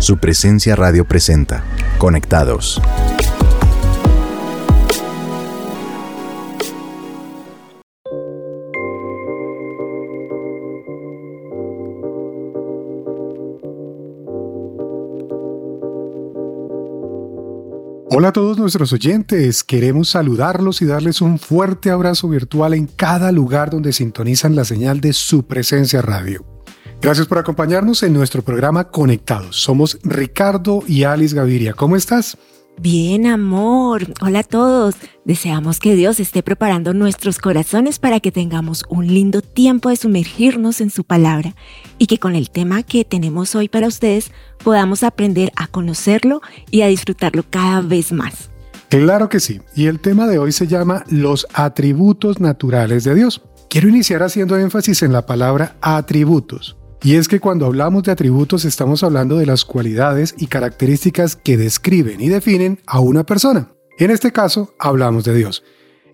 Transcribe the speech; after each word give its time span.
Su 0.00 0.16
presencia 0.16 0.74
radio 0.76 1.04
presenta. 1.04 1.62
Conectados. 1.98 2.80
Hola 18.12 18.28
a 18.28 18.32
todos 18.32 18.56
nuestros 18.56 18.94
oyentes, 18.94 19.62
queremos 19.62 20.08
saludarlos 20.08 20.80
y 20.80 20.86
darles 20.86 21.20
un 21.20 21.38
fuerte 21.38 21.90
abrazo 21.90 22.26
virtual 22.28 22.72
en 22.72 22.86
cada 22.86 23.32
lugar 23.32 23.68
donde 23.68 23.92
sintonizan 23.92 24.56
la 24.56 24.64
señal 24.64 25.02
de 25.02 25.12
su 25.12 25.42
presencia 25.42 26.00
radio. 26.00 26.59
Gracias 27.02 27.26
por 27.26 27.38
acompañarnos 27.38 28.02
en 28.02 28.12
nuestro 28.12 28.42
programa 28.42 28.90
Conectados. 28.90 29.56
Somos 29.56 29.98
Ricardo 30.02 30.82
y 30.86 31.04
Alice 31.04 31.34
Gaviria. 31.34 31.72
¿Cómo 31.72 31.96
estás? 31.96 32.36
Bien, 32.78 33.26
amor. 33.26 34.06
Hola 34.20 34.40
a 34.40 34.42
todos. 34.42 34.96
Deseamos 35.24 35.80
que 35.80 35.94
Dios 35.94 36.20
esté 36.20 36.42
preparando 36.42 36.92
nuestros 36.92 37.38
corazones 37.38 37.98
para 37.98 38.20
que 38.20 38.30
tengamos 38.30 38.84
un 38.90 39.06
lindo 39.06 39.40
tiempo 39.40 39.88
de 39.88 39.96
sumergirnos 39.96 40.82
en 40.82 40.90
su 40.90 41.04
palabra 41.04 41.54
y 41.96 42.06
que 42.06 42.18
con 42.18 42.34
el 42.34 42.50
tema 42.50 42.82
que 42.82 43.06
tenemos 43.06 43.54
hoy 43.54 43.70
para 43.70 43.86
ustedes 43.86 44.30
podamos 44.62 45.02
aprender 45.02 45.52
a 45.56 45.68
conocerlo 45.68 46.42
y 46.70 46.82
a 46.82 46.88
disfrutarlo 46.88 47.44
cada 47.48 47.80
vez 47.80 48.12
más. 48.12 48.50
Claro 48.90 49.30
que 49.30 49.40
sí. 49.40 49.62
Y 49.74 49.86
el 49.86 50.00
tema 50.00 50.26
de 50.26 50.38
hoy 50.38 50.52
se 50.52 50.66
llama 50.66 51.04
los 51.08 51.46
atributos 51.54 52.40
naturales 52.40 53.04
de 53.04 53.14
Dios. 53.14 53.40
Quiero 53.70 53.88
iniciar 53.88 54.22
haciendo 54.22 54.58
énfasis 54.58 55.02
en 55.02 55.14
la 55.14 55.24
palabra 55.24 55.76
atributos. 55.80 56.76
Y 57.02 57.14
es 57.16 57.28
que 57.28 57.40
cuando 57.40 57.66
hablamos 57.66 58.02
de 58.02 58.12
atributos 58.12 58.64
estamos 58.64 59.02
hablando 59.02 59.38
de 59.38 59.46
las 59.46 59.64
cualidades 59.64 60.34
y 60.36 60.48
características 60.48 61.34
que 61.34 61.56
describen 61.56 62.20
y 62.20 62.28
definen 62.28 62.78
a 62.86 63.00
una 63.00 63.24
persona. 63.24 63.72
En 63.98 64.10
este 64.10 64.32
caso, 64.32 64.74
hablamos 64.78 65.24
de 65.24 65.34
Dios. 65.34 65.62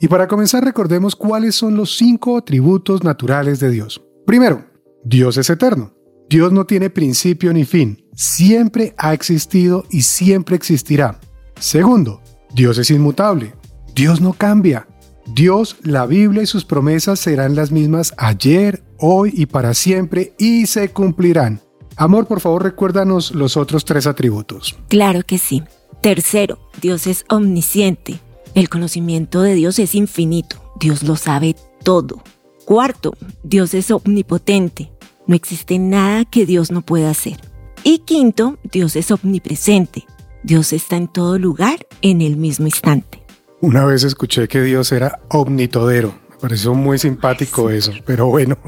Y 0.01 0.09
para 0.09 0.29
comenzar 0.29 0.65
recordemos 0.65 1.17
cuáles 1.17 1.55
son 1.55 1.77
los 1.77 1.97
cinco 1.97 2.37
atributos 2.37 3.03
naturales 3.03 3.59
de 3.59 3.71
Dios. 3.71 4.03
Primero, 4.27 4.65
Dios 5.05 5.37
es 5.39 5.51
eterno. 5.51 5.93
Dios 6.29 6.53
no 6.53 6.67
tiene 6.67 6.91
principio 6.91 7.53
ni 7.53 7.65
fin. 7.65 8.05
Siempre 8.15 8.95
ha 8.99 9.13
existido 9.15 9.85
y 9.91 10.03
siempre 10.03 10.57
existirá. 10.57 11.21
Segundo, 11.59 12.21
Dios 12.55 12.79
es 12.79 12.91
inmutable. 12.91 13.55
Dios 13.95 14.21
no 14.21 14.33
cambia. 14.33 14.87
Dios, 15.27 15.77
la 15.83 16.07
Biblia 16.07 16.43
y 16.43 16.47
sus 16.47 16.65
promesas 16.65 17.19
serán 17.21 17.55
las 17.55 17.73
mismas 17.73 18.15
ayer, 18.17 18.83
hoy 18.99 19.33
y 19.35 19.47
para 19.47 19.75
siempre 19.75 20.35
y 20.39 20.67
se 20.67 20.91
cumplirán. 20.91 21.61
Amor, 21.97 22.27
por 22.27 22.41
favor, 22.41 22.63
recuérdanos 22.63 23.35
los 23.35 23.57
otros 23.57 23.85
tres 23.85 24.07
atributos. 24.07 24.77
Claro 24.89 25.23
que 25.23 25.39
sí. 25.39 25.63
Tercero, 26.03 26.59
Dios 26.81 27.07
es 27.07 27.25
omnisciente. 27.29 28.21
El 28.55 28.69
conocimiento 28.69 29.43
de 29.43 29.55
Dios 29.55 29.79
es 29.79 29.95
infinito. 29.95 30.63
Dios 30.79 31.03
lo 31.03 31.17
sabe 31.17 31.57
todo. 31.83 32.23
Cuarto, 32.65 33.15
Dios 33.43 33.75
es 33.75 33.91
omnipotente. 33.91 34.93
No 35.27 35.35
existe 35.35 35.79
nada 35.79 36.25
que 36.25 36.47
Dios 36.47 36.71
no 36.71 36.83
pueda 36.83 37.11
hacer. 37.11 37.41
Y 37.83 37.99
quinto, 38.01 38.59
Dios 38.71 38.95
es 38.97 39.11
omnipresente. 39.11 40.07
Dios 40.43 40.73
está 40.73 40.97
en 40.97 41.09
todo 41.09 41.39
lugar 41.39 41.87
en 42.03 42.21
el 42.21 42.37
mismo 42.37 42.67
instante. 42.67 43.26
Una 43.67 43.85
vez 43.85 44.05
escuché 44.05 44.47
que 44.47 44.63
Dios 44.63 44.93
era 44.93 45.19
omnitodero. 45.29 46.15
Me 46.31 46.37
pareció 46.37 46.73
muy 46.73 47.01
simpático 47.01 47.69
eso, 47.69 47.91
pero 48.07 48.27
bueno. 48.29 48.57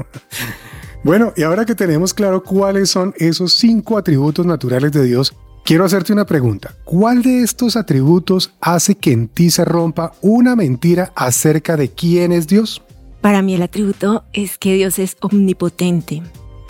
Bueno, 1.01 1.31
y 1.37 1.43
ahora 1.43 1.63
que 1.63 1.75
tenemos 1.75 2.13
claro 2.13 2.43
cuáles 2.43 2.89
son 2.89 3.13
esos 3.15 3.53
cinco 3.53 3.97
atributos 3.97 4.45
naturales 4.45 4.91
de 4.91 5.05
Dios, 5.05 5.33
quiero 5.63 5.85
hacerte 5.85 6.11
una 6.11 6.25
pregunta. 6.25 6.75
¿Cuál 6.83 7.23
de 7.23 7.41
estos 7.41 7.77
atributos 7.77 8.51
hace 8.59 8.95
que 8.95 9.13
en 9.13 9.29
ti 9.29 9.49
se 9.49 9.63
rompa 9.63 10.11
una 10.19 10.57
mentira 10.57 11.13
acerca 11.15 11.77
de 11.77 11.87
quién 11.87 12.33
es 12.33 12.47
Dios? 12.47 12.81
Para 13.21 13.41
mí 13.41 13.55
el 13.55 13.61
atributo 13.61 14.25
es 14.33 14.57
que 14.57 14.73
Dios 14.73 14.99
es 14.99 15.15
omnipotente. 15.21 16.21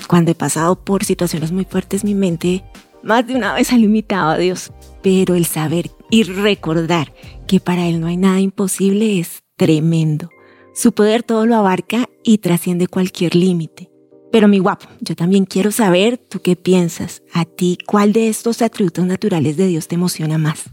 Cuando 0.07 0.29
he 0.29 0.35
pasado 0.35 0.75
por 0.75 1.03
situaciones 1.03 1.51
muy 1.51 1.65
fuertes, 1.65 2.03
mi 2.03 2.13
mente 2.13 2.63
más 3.01 3.25
de 3.25 3.33
una 3.33 3.55
vez 3.55 3.73
ha 3.73 3.77
limitado 3.77 4.29
a 4.29 4.37
Dios, 4.37 4.71
pero 5.01 5.33
el 5.33 5.47
saber 5.47 5.89
y 6.09 6.23
recordar 6.23 7.13
que 7.47 7.59
para 7.59 7.87
Él 7.87 7.99
no 7.99 8.07
hay 8.07 8.17
nada 8.17 8.39
imposible 8.39 9.19
es 9.19 9.43
tremendo. 9.57 10.29
Su 10.73 10.91
poder 10.91 11.23
todo 11.23 11.45
lo 11.45 11.55
abarca 11.55 12.09
y 12.23 12.37
trasciende 12.37 12.87
cualquier 12.87 13.35
límite. 13.35 13.89
Pero 14.31 14.47
mi 14.47 14.59
guapo, 14.59 14.85
yo 15.01 15.15
también 15.15 15.45
quiero 15.45 15.71
saber 15.71 16.17
tú 16.17 16.41
qué 16.41 16.55
piensas. 16.55 17.23
A 17.33 17.45
ti, 17.45 17.77
¿cuál 17.85 18.13
de 18.13 18.29
estos 18.29 18.61
atributos 18.61 19.05
naturales 19.05 19.57
de 19.57 19.67
Dios 19.67 19.87
te 19.87 19.95
emociona 19.95 20.37
más? 20.37 20.69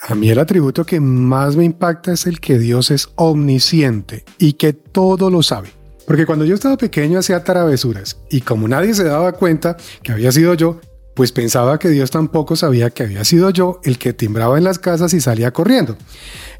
A 0.00 0.14
mí 0.14 0.30
el 0.30 0.38
atributo 0.38 0.84
que 0.84 1.00
más 1.00 1.56
me 1.56 1.64
impacta 1.64 2.12
es 2.12 2.26
el 2.26 2.38
que 2.38 2.58
Dios 2.58 2.90
es 2.90 3.08
omnisciente 3.16 4.24
y 4.38 4.52
que 4.52 4.72
todo 4.72 5.30
lo 5.30 5.42
sabe. 5.42 5.70
Porque 6.06 6.24
cuando 6.24 6.44
yo 6.44 6.54
estaba 6.54 6.76
pequeño 6.76 7.18
hacía 7.18 7.42
travesuras 7.42 8.18
y 8.30 8.42
como 8.42 8.68
nadie 8.68 8.94
se 8.94 9.04
daba 9.04 9.32
cuenta 9.32 9.76
que 10.02 10.12
había 10.12 10.30
sido 10.32 10.54
yo, 10.54 10.80
pues 11.18 11.32
pensaba 11.32 11.80
que 11.80 11.88
Dios 11.88 12.12
tampoco 12.12 12.54
sabía 12.54 12.90
que 12.90 13.02
había 13.02 13.24
sido 13.24 13.50
yo 13.50 13.80
el 13.82 13.98
que 13.98 14.12
timbraba 14.12 14.56
en 14.56 14.62
las 14.62 14.78
casas 14.78 15.12
y 15.14 15.20
salía 15.20 15.50
corriendo. 15.50 15.96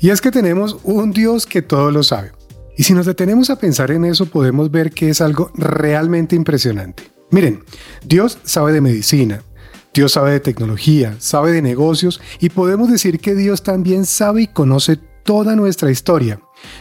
Y 0.00 0.10
es 0.10 0.20
que 0.20 0.32
tenemos 0.32 0.78
un 0.82 1.12
Dios 1.12 1.46
que 1.46 1.62
todo 1.62 1.92
lo 1.92 2.02
sabe. 2.02 2.32
Y 2.76 2.82
si 2.82 2.92
nos 2.92 3.06
detenemos 3.06 3.50
a 3.50 3.60
pensar 3.60 3.92
en 3.92 4.04
eso, 4.04 4.26
podemos 4.26 4.72
ver 4.72 4.90
que 4.90 5.10
es 5.10 5.20
algo 5.20 5.52
realmente 5.54 6.34
impresionante. 6.34 7.04
Miren, 7.30 7.62
Dios 8.04 8.38
sabe 8.42 8.72
de 8.72 8.80
medicina, 8.80 9.44
Dios 9.94 10.10
sabe 10.10 10.32
de 10.32 10.40
tecnología, 10.40 11.14
sabe 11.20 11.52
de 11.52 11.62
negocios 11.62 12.20
y 12.40 12.48
podemos 12.48 12.90
decir 12.90 13.20
que 13.20 13.36
Dios 13.36 13.62
también 13.62 14.06
sabe 14.06 14.42
y 14.42 14.46
conoce 14.48 14.98
toda 15.22 15.54
nuestra 15.54 15.92
historia. 15.92 16.40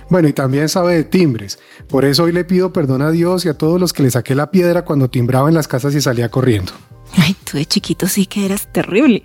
Bueno, 0.09 0.27
y 0.27 0.33
también 0.33 0.67
sabe 0.67 0.95
de 0.95 1.03
timbres. 1.03 1.59
Por 1.87 2.05
eso 2.05 2.23
hoy 2.23 2.31
le 2.31 2.43
pido 2.43 2.73
perdón 2.73 3.03
a 3.03 3.11
Dios 3.11 3.45
y 3.45 3.49
a 3.49 3.53
todos 3.53 3.79
los 3.79 3.93
que 3.93 4.01
le 4.01 4.09
saqué 4.09 4.33
la 4.33 4.49
piedra 4.49 4.83
cuando 4.83 5.11
timbraba 5.11 5.47
en 5.47 5.53
las 5.53 5.67
casas 5.67 5.93
y 5.93 6.01
salía 6.01 6.29
corriendo. 6.29 6.71
Ay, 7.17 7.35
tú 7.43 7.57
de 7.57 7.65
chiquito 7.65 8.07
sí 8.07 8.25
que 8.25 8.45
eras 8.45 8.71
terrible. 8.71 9.23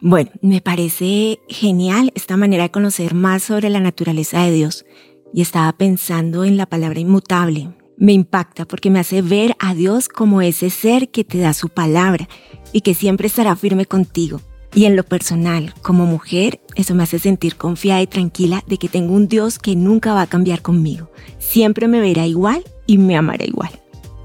Bueno, 0.00 0.30
me 0.42 0.60
parece 0.60 1.40
genial 1.48 2.12
esta 2.14 2.36
manera 2.36 2.64
de 2.64 2.70
conocer 2.70 3.14
más 3.14 3.42
sobre 3.42 3.70
la 3.70 3.80
naturaleza 3.80 4.42
de 4.42 4.52
Dios. 4.52 4.84
Y 5.32 5.40
estaba 5.40 5.72
pensando 5.72 6.44
en 6.44 6.56
la 6.56 6.66
palabra 6.66 7.00
inmutable. 7.00 7.70
Me 7.96 8.12
impacta 8.12 8.66
porque 8.66 8.90
me 8.90 9.00
hace 9.00 9.22
ver 9.22 9.56
a 9.58 9.74
Dios 9.74 10.08
como 10.08 10.42
ese 10.42 10.68
ser 10.68 11.10
que 11.10 11.24
te 11.24 11.38
da 11.38 11.54
su 11.54 11.70
palabra 11.70 12.28
y 12.72 12.82
que 12.82 12.94
siempre 12.94 13.28
estará 13.28 13.56
firme 13.56 13.86
contigo. 13.86 14.40
Y 14.74 14.84
en 14.84 14.96
lo 14.96 15.04
personal, 15.04 15.72
como 15.82 16.04
mujer, 16.04 16.60
eso 16.74 16.94
me 16.94 17.04
hace 17.04 17.18
sentir 17.18 17.56
confiada 17.56 18.02
y 18.02 18.06
tranquila 18.06 18.62
de 18.66 18.76
que 18.76 18.88
tengo 18.88 19.14
un 19.14 19.28
Dios 19.28 19.58
que 19.58 19.76
nunca 19.76 20.12
va 20.12 20.22
a 20.22 20.26
cambiar 20.26 20.62
conmigo. 20.62 21.10
Siempre 21.38 21.88
me 21.88 22.00
verá 22.00 22.26
igual 22.26 22.64
y 22.86 22.98
me 22.98 23.16
amará 23.16 23.44
igual. 23.44 23.70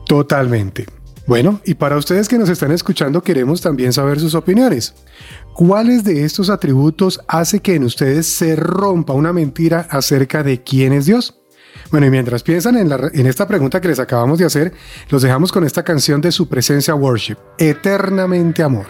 Totalmente. 0.06 0.88
Bueno, 1.30 1.62
y 1.64 1.76
para 1.76 1.96
ustedes 1.96 2.28
que 2.28 2.40
nos 2.40 2.50
están 2.50 2.72
escuchando 2.72 3.22
queremos 3.22 3.62
también 3.62 3.94
saber 3.94 4.20
sus 4.20 4.34
opiniones. 4.34 4.96
¿Cuáles 5.54 6.04
de 6.04 6.26
estos 6.26 6.50
atributos 6.50 7.22
hace 7.28 7.60
que 7.60 7.76
en 7.76 7.84
ustedes 7.84 8.26
se 8.26 8.56
rompa 8.56 9.14
una 9.14 9.32
mentira 9.32 9.86
acerca 9.92 10.42
de 10.42 10.64
quién 10.64 10.92
es 10.92 11.06
Dios? 11.06 11.40
Bueno, 11.92 12.08
y 12.08 12.10
mientras 12.10 12.42
piensan 12.42 12.78
en, 12.78 12.92
en, 12.92 13.28
esta 13.28 13.48
pregunta 13.48 13.80
que 13.80 13.90
les 13.90 14.00
acabamos 14.00 14.40
de 14.40 14.46
hacer, 14.46 14.74
los 15.10 15.22
dejamos 15.22 15.52
con 15.52 15.64
esta 15.64 15.84
canción 15.84 16.20
de 16.20 16.32
su 16.32 16.50
presencia 16.50 16.96
worship, 16.96 17.38
Eternamente 17.60 18.64
Amor. 18.64 18.88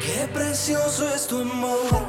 Qué 0.00 0.26
precioso 0.34 1.08
es 1.14 1.28
tu 1.28 1.42
amor, 1.42 2.05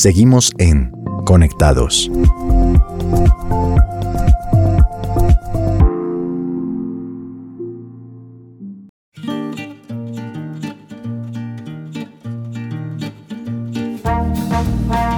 Seguimos 0.00 0.50
en 0.56 0.90
Conectados. 1.26 2.10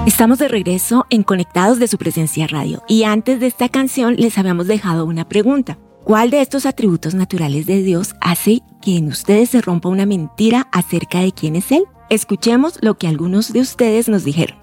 Estamos 0.05 0.39
de 0.39 0.49
regreso 0.49 1.05
en 1.09 1.23
Conectados 1.23 1.79
de 1.79 1.87
su 1.87 1.97
presencia 1.97 2.45
radio 2.47 2.83
y 2.89 3.05
antes 3.05 3.39
de 3.39 3.47
esta 3.47 3.69
canción 3.69 4.17
les 4.17 4.37
habíamos 4.37 4.67
dejado 4.67 5.05
una 5.05 5.29
pregunta. 5.29 5.77
¿Cuál 6.03 6.29
de 6.29 6.41
estos 6.41 6.65
atributos 6.65 7.13
naturales 7.13 7.65
de 7.67 7.81
Dios 7.83 8.15
hace 8.19 8.59
que 8.81 8.97
en 8.97 9.07
ustedes 9.07 9.51
se 9.51 9.61
rompa 9.61 9.87
una 9.87 10.05
mentira 10.05 10.67
acerca 10.73 11.21
de 11.21 11.31
quién 11.31 11.55
es 11.55 11.71
Él? 11.71 11.85
Escuchemos 12.09 12.79
lo 12.81 12.97
que 12.97 13.07
algunos 13.07 13.53
de 13.53 13.61
ustedes 13.61 14.09
nos 14.09 14.25
dijeron. 14.25 14.62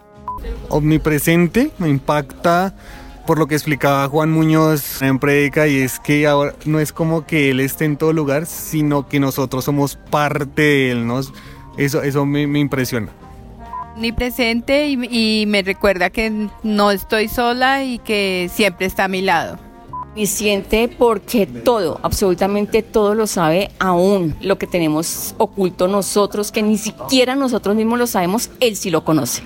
Omnipresente 0.69 1.71
me 1.79 1.89
impacta 1.89 2.75
por 3.27 3.39
lo 3.39 3.47
que 3.47 3.55
explicaba 3.55 4.09
Juan 4.09 4.31
Muñoz 4.31 5.03
en 5.03 5.19
Predica 5.19 5.69
y 5.69 5.79
es 5.79 6.01
que 6.01 6.27
ahora 6.27 6.55
no 6.65 6.81
es 6.81 6.93
como 6.93 7.27
que 7.27 7.51
Él 7.51 7.61
esté 7.61 7.85
en 7.85 7.97
todo 7.97 8.13
lugar, 8.13 8.47
sino 8.47 9.09
que 9.09 9.21
nosotros 9.21 9.65
somos 9.65 9.97
parte 9.97 10.63
de 10.63 10.91
Él, 10.91 11.07
¿no? 11.07 11.21
Eso, 11.77 12.03
eso 12.03 12.27
me, 12.27 12.47
me 12.47 12.59
impresiona. 12.59 13.13
Omnipresente 13.95 14.89
y, 14.89 15.43
y 15.43 15.47
me 15.47 15.63
recuerda 15.63 16.11
que 16.11 16.49
no 16.63 16.91
estoy 16.91 17.29
sola 17.29 17.85
y 17.85 17.99
que 17.99 18.51
siempre 18.53 18.87
está 18.87 19.05
a 19.05 19.09
mi 19.09 19.23
lado. 19.23 19.59
Omnisciente 20.11 20.89
porque 20.89 21.47
todo, 21.47 22.01
absolutamente 22.03 22.83
todo 22.83 23.15
lo 23.15 23.29
sabe, 23.29 23.71
aún 23.79 24.35
lo 24.41 24.59
que 24.59 24.67
tenemos 24.67 25.37
oculto 25.39 25.87
nosotros, 25.87 26.51
que 26.51 26.63
ni 26.63 26.79
siquiera 26.79 27.37
nosotros 27.37 27.77
mismos 27.77 27.99
lo 27.99 28.09
sabemos, 28.09 28.51
Él 28.59 28.75
sí 28.75 28.91
lo 28.91 29.05
conoce. 29.05 29.43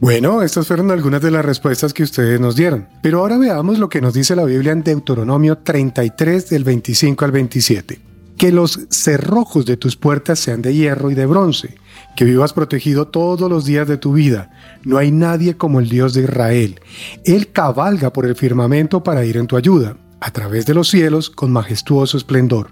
Bueno, 0.00 0.42
estas 0.42 0.68
fueron 0.68 0.92
algunas 0.92 1.20
de 1.20 1.32
las 1.32 1.44
respuestas 1.44 1.92
que 1.92 2.04
ustedes 2.04 2.38
nos 2.38 2.54
dieron. 2.54 2.86
Pero 3.02 3.18
ahora 3.18 3.36
veamos 3.36 3.80
lo 3.80 3.88
que 3.88 4.00
nos 4.00 4.14
dice 4.14 4.36
la 4.36 4.44
Biblia 4.44 4.70
en 4.70 4.84
Deuteronomio 4.84 5.58
33 5.58 6.48
del 6.50 6.62
25 6.62 7.24
al 7.24 7.32
27. 7.32 8.00
Que 8.36 8.52
los 8.52 8.78
cerrojos 8.90 9.66
de 9.66 9.76
tus 9.76 9.96
puertas 9.96 10.38
sean 10.38 10.62
de 10.62 10.72
hierro 10.72 11.10
y 11.10 11.16
de 11.16 11.26
bronce, 11.26 11.74
que 12.14 12.24
vivas 12.24 12.52
protegido 12.52 13.08
todos 13.08 13.50
los 13.50 13.64
días 13.64 13.88
de 13.88 13.96
tu 13.96 14.12
vida. 14.12 14.52
No 14.84 14.98
hay 14.98 15.10
nadie 15.10 15.56
como 15.56 15.80
el 15.80 15.88
Dios 15.88 16.14
de 16.14 16.22
Israel. 16.22 16.80
Él 17.24 17.50
cabalga 17.50 18.12
por 18.12 18.24
el 18.24 18.36
firmamento 18.36 19.02
para 19.02 19.24
ir 19.24 19.36
en 19.36 19.48
tu 19.48 19.56
ayuda, 19.56 19.96
a 20.20 20.30
través 20.30 20.64
de 20.66 20.74
los 20.74 20.88
cielos 20.88 21.28
con 21.28 21.50
majestuoso 21.50 22.16
esplendor. 22.16 22.70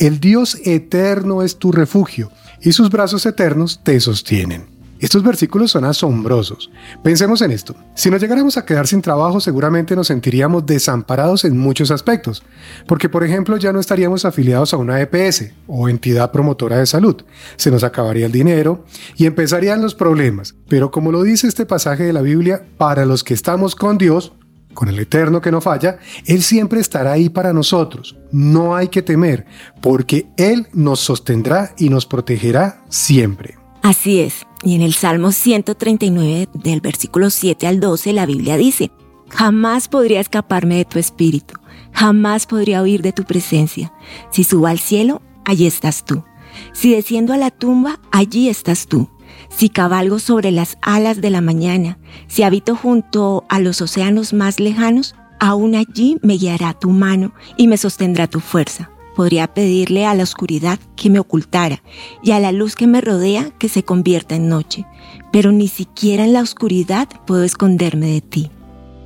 El 0.00 0.18
Dios 0.18 0.58
eterno 0.64 1.42
es 1.42 1.58
tu 1.58 1.70
refugio, 1.70 2.32
y 2.60 2.72
sus 2.72 2.90
brazos 2.90 3.24
eternos 3.24 3.84
te 3.84 4.00
sostienen. 4.00 4.75
Estos 4.98 5.22
versículos 5.22 5.70
son 5.70 5.84
asombrosos. 5.84 6.70
Pensemos 7.02 7.42
en 7.42 7.50
esto. 7.50 7.74
Si 7.94 8.10
nos 8.10 8.20
llegáramos 8.20 8.56
a 8.56 8.64
quedar 8.64 8.86
sin 8.86 9.02
trabajo, 9.02 9.40
seguramente 9.40 9.94
nos 9.94 10.06
sentiríamos 10.06 10.64
desamparados 10.64 11.44
en 11.44 11.58
muchos 11.58 11.90
aspectos, 11.90 12.42
porque 12.86 13.08
por 13.08 13.24
ejemplo 13.24 13.56
ya 13.56 13.72
no 13.72 13.80
estaríamos 13.80 14.24
afiliados 14.24 14.72
a 14.72 14.78
una 14.78 15.00
EPS 15.00 15.50
o 15.66 15.88
entidad 15.88 16.32
promotora 16.32 16.78
de 16.78 16.86
salud. 16.86 17.16
Se 17.56 17.70
nos 17.70 17.84
acabaría 17.84 18.26
el 18.26 18.32
dinero 18.32 18.84
y 19.16 19.26
empezarían 19.26 19.82
los 19.82 19.94
problemas. 19.94 20.54
Pero 20.68 20.90
como 20.90 21.12
lo 21.12 21.22
dice 21.22 21.46
este 21.46 21.66
pasaje 21.66 22.04
de 22.04 22.12
la 22.12 22.22
Biblia, 22.22 22.62
para 22.78 23.04
los 23.04 23.22
que 23.22 23.34
estamos 23.34 23.74
con 23.74 23.98
Dios, 23.98 24.32
con 24.76 24.88
el 24.88 24.98
Eterno 24.98 25.40
que 25.40 25.50
no 25.50 25.60
falla, 25.60 25.98
Él 26.24 26.42
siempre 26.42 26.80
estará 26.80 27.12
ahí 27.12 27.28
para 27.28 27.52
nosotros. 27.52 28.16
No 28.30 28.76
hay 28.76 28.88
que 28.88 29.02
temer, 29.02 29.46
porque 29.82 30.26
Él 30.36 30.68
nos 30.72 31.00
sostendrá 31.00 31.74
y 31.76 31.88
nos 31.88 32.06
protegerá 32.06 32.84
siempre. 32.88 33.65
Así 33.86 34.18
es, 34.18 34.48
y 34.64 34.74
en 34.74 34.82
el 34.82 34.94
Salmo 34.94 35.30
139 35.30 36.48
del 36.54 36.80
versículo 36.80 37.30
7 37.30 37.68
al 37.68 37.78
12 37.78 38.12
la 38.14 38.26
Biblia 38.26 38.56
dice, 38.56 38.90
Jamás 39.30 39.86
podría 39.86 40.18
escaparme 40.18 40.74
de 40.74 40.84
tu 40.84 40.98
espíritu, 40.98 41.54
jamás 41.92 42.46
podría 42.46 42.82
huir 42.82 43.00
de 43.00 43.12
tu 43.12 43.22
presencia. 43.22 43.92
Si 44.32 44.42
subo 44.42 44.66
al 44.66 44.80
cielo, 44.80 45.22
allí 45.44 45.68
estás 45.68 46.04
tú. 46.04 46.24
Si 46.72 46.92
desciendo 46.92 47.32
a 47.32 47.36
la 47.36 47.52
tumba, 47.52 48.00
allí 48.10 48.48
estás 48.48 48.88
tú. 48.88 49.08
Si 49.50 49.68
cabalgo 49.68 50.18
sobre 50.18 50.50
las 50.50 50.78
alas 50.82 51.20
de 51.20 51.30
la 51.30 51.40
mañana, 51.40 51.96
si 52.26 52.42
habito 52.42 52.74
junto 52.74 53.44
a 53.48 53.60
los 53.60 53.80
océanos 53.80 54.32
más 54.32 54.58
lejanos, 54.58 55.14
aún 55.38 55.76
allí 55.76 56.18
me 56.22 56.38
guiará 56.38 56.74
tu 56.74 56.90
mano 56.90 57.34
y 57.56 57.68
me 57.68 57.76
sostendrá 57.76 58.26
tu 58.26 58.40
fuerza. 58.40 58.90
Podría 59.16 59.54
pedirle 59.54 60.06
a 60.06 60.14
la 60.14 60.22
oscuridad 60.22 60.78
que 60.94 61.10
me 61.10 61.18
ocultara 61.18 61.82
y 62.22 62.32
a 62.32 62.38
la 62.38 62.52
luz 62.52 62.76
que 62.76 62.86
me 62.86 63.00
rodea 63.00 63.50
que 63.58 63.70
se 63.70 63.82
convierta 63.82 64.36
en 64.36 64.48
noche, 64.48 64.86
pero 65.32 65.50
ni 65.52 65.68
siquiera 65.68 66.24
en 66.24 66.34
la 66.34 66.42
oscuridad 66.42 67.08
puedo 67.26 67.42
esconderme 67.42 68.08
de 68.08 68.20
ti. 68.20 68.50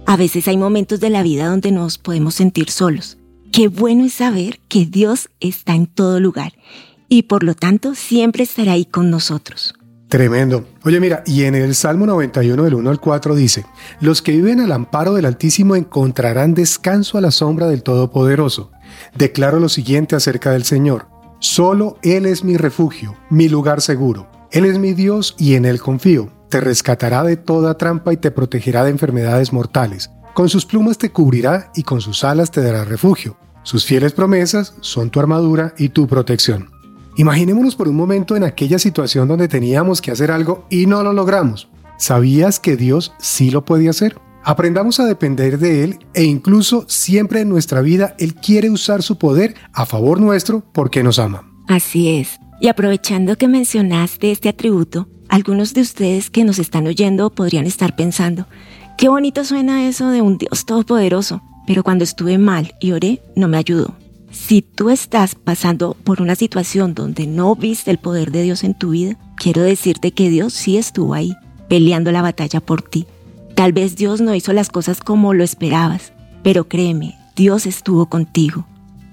A 0.06 0.16
veces 0.16 0.48
hay 0.48 0.56
momentos 0.56 0.98
de 0.98 1.10
la 1.10 1.22
vida 1.22 1.46
donde 1.46 1.70
nos 1.70 1.96
podemos 1.96 2.34
sentir 2.34 2.70
solos. 2.70 3.18
Qué 3.52 3.68
bueno 3.68 4.04
es 4.04 4.14
saber 4.14 4.58
que 4.68 4.84
Dios 4.84 5.28
está 5.38 5.74
en 5.74 5.86
todo 5.86 6.18
lugar 6.18 6.52
y 7.08 7.22
por 7.22 7.44
lo 7.44 7.54
tanto 7.54 7.94
siempre 7.94 8.42
estará 8.42 8.72
ahí 8.72 8.84
con 8.84 9.10
nosotros. 9.10 9.74
Tremendo. 10.10 10.66
Oye, 10.82 10.98
mira, 10.98 11.22
y 11.24 11.44
en 11.44 11.54
el 11.54 11.76
Salmo 11.76 12.04
91 12.04 12.64
del 12.64 12.74
1 12.74 12.90
al 12.90 13.00
4 13.00 13.36
dice, 13.36 13.64
Los 14.00 14.22
que 14.22 14.32
viven 14.32 14.58
al 14.58 14.72
amparo 14.72 15.14
del 15.14 15.24
Altísimo 15.24 15.76
encontrarán 15.76 16.52
descanso 16.54 17.16
a 17.16 17.20
la 17.20 17.30
sombra 17.30 17.68
del 17.68 17.84
Todopoderoso. 17.84 18.72
Declaro 19.14 19.60
lo 19.60 19.69
siguiente 19.69 20.16
acerca 20.16 20.50
del 20.50 20.64
Señor. 20.64 21.06
Solo 21.38 21.98
Él 22.02 22.26
es 22.26 22.44
mi 22.44 22.56
refugio, 22.56 23.16
mi 23.31 23.48
lugar 23.48 23.81
seguro. 23.81 24.28
Él 24.50 24.64
es 24.64 24.78
mi 24.78 24.92
Dios 24.92 25.34
y 25.38 25.54
en 25.54 25.64
Él 25.64 25.81
confío. 25.81 26.31
Te 26.48 26.60
rescatará 26.60 27.22
de 27.22 27.37
toda 27.37 27.78
trampa 27.78 28.12
y 28.12 28.16
te 28.16 28.31
protegerá 28.31 28.84
de 28.84 28.90
enfermedades 28.90 29.52
mortales. 29.52 30.10
Con 30.34 30.48
sus 30.48 30.67
plumas 30.67 30.98
te 30.98 31.10
cubrirá 31.10 31.70
y 31.74 31.82
con 31.82 32.00
sus 32.00 32.24
alas 32.24 32.50
te 32.50 32.62
dará 32.62 32.84
refugio. 32.84 33.36
Sus 33.62 33.84
fieles 33.84 34.12
promesas 34.12 34.74
son 34.81 35.10
tu 35.10 35.20
armadura 35.20 35.74
y 35.79 35.91
tu 35.91 36.06
protección. 36.06 36.70
Imaginémonos 37.17 37.76
por 37.76 37.88
un 37.88 37.96
momento 37.96 38.36
en 38.36 38.44
aquella 38.44 38.79
situación 38.79 39.29
donde 39.29 39.48
teníamos 39.48 40.00
que 40.00 40.10
hacer 40.10 40.31
algo 40.31 40.67
y 40.70 40.86
no 40.86 41.03
lo 41.03 41.12
logramos. 41.12 41.69
¿Sabías 41.98 42.58
que 42.60 42.76
Dios 42.76 43.12
sí 43.19 43.50
lo 43.50 43.65
puede 43.65 43.88
hacer? 43.88 44.17
Aprendamos 44.43 45.01
a 45.01 45.05
depender 45.05 45.59
de 45.59 45.85
Él 45.85 45.99
e 46.15 46.25
incluso 46.25 46.85
siempre 46.89 47.41
en 47.41 47.49
nuestra 47.49 47.82
vida 47.82 48.15
Él 48.19 48.35
quiere 48.35 48.70
usar 48.70 49.03
su 49.03 49.19
poder 49.19 49.55
a 49.73 49.85
favor 49.85 50.20
nuestro 50.20 50.65
porque 50.73 51.03
nos 51.03 51.19
ama. 51.19 51.44
Así 51.69 52.09
es. 52.09 52.41
Y 52.61 52.69
aprovechando 52.69 53.37
que 53.37 53.49
mencionaste 53.49 54.32
este 54.32 54.49
atributo, 54.49 55.09
algunos 55.29 55.75
de 55.75 55.82
ustedes 55.82 56.31
que 56.31 56.44
nos 56.44 56.59
están 56.59 56.87
oyendo 56.87 57.31
podrían 57.31 57.67
estar 57.67 57.94
pensando, 57.97 58.47
qué 58.99 59.09
bonito 59.09 59.44
suena 59.44 59.87
eso 59.87 60.11
de 60.11 60.23
un 60.23 60.39
Dios 60.39 60.65
todopoderoso, 60.65 61.43
pero 61.67 61.85
cuando 61.85 62.05
estuve 62.05 62.39
mal 62.39 62.75
y 62.81 62.93
oré 62.93 63.23
no 63.37 63.47
me 63.47 63.59
ayudó. 63.59 63.94
Si 64.31 64.63
tú 64.63 64.91
estás 64.91 65.35
pasando 65.35 65.97
por 66.05 66.23
una 66.23 66.35
situación 66.35 66.94
donde 66.94 67.27
no 67.27 67.55
viste 67.56 67.91
el 67.91 67.99
poder 67.99 68.31
de 68.31 68.43
Dios 68.43 68.65
en 68.65 68.75
tu 68.75 68.91
vida, 68.91 69.17
quiero 69.37 69.63
decirte 69.63 70.13
que 70.13 70.31
Dios 70.31 70.53
sí 70.53 70.77
estuvo 70.77 71.15
ahí, 71.15 71.35
peleando 71.69 72.11
la 72.13 72.23
batalla 72.23 72.61
por 72.61 72.82
ti. 72.82 73.06
Tal 73.60 73.74
vez 73.74 73.94
Dios 73.94 74.22
no 74.22 74.34
hizo 74.34 74.55
las 74.55 74.70
cosas 74.70 75.02
como 75.02 75.34
lo 75.34 75.44
esperabas, 75.44 76.14
pero 76.43 76.67
créeme, 76.67 77.19
Dios 77.36 77.67
estuvo 77.67 78.06
contigo. 78.06 78.64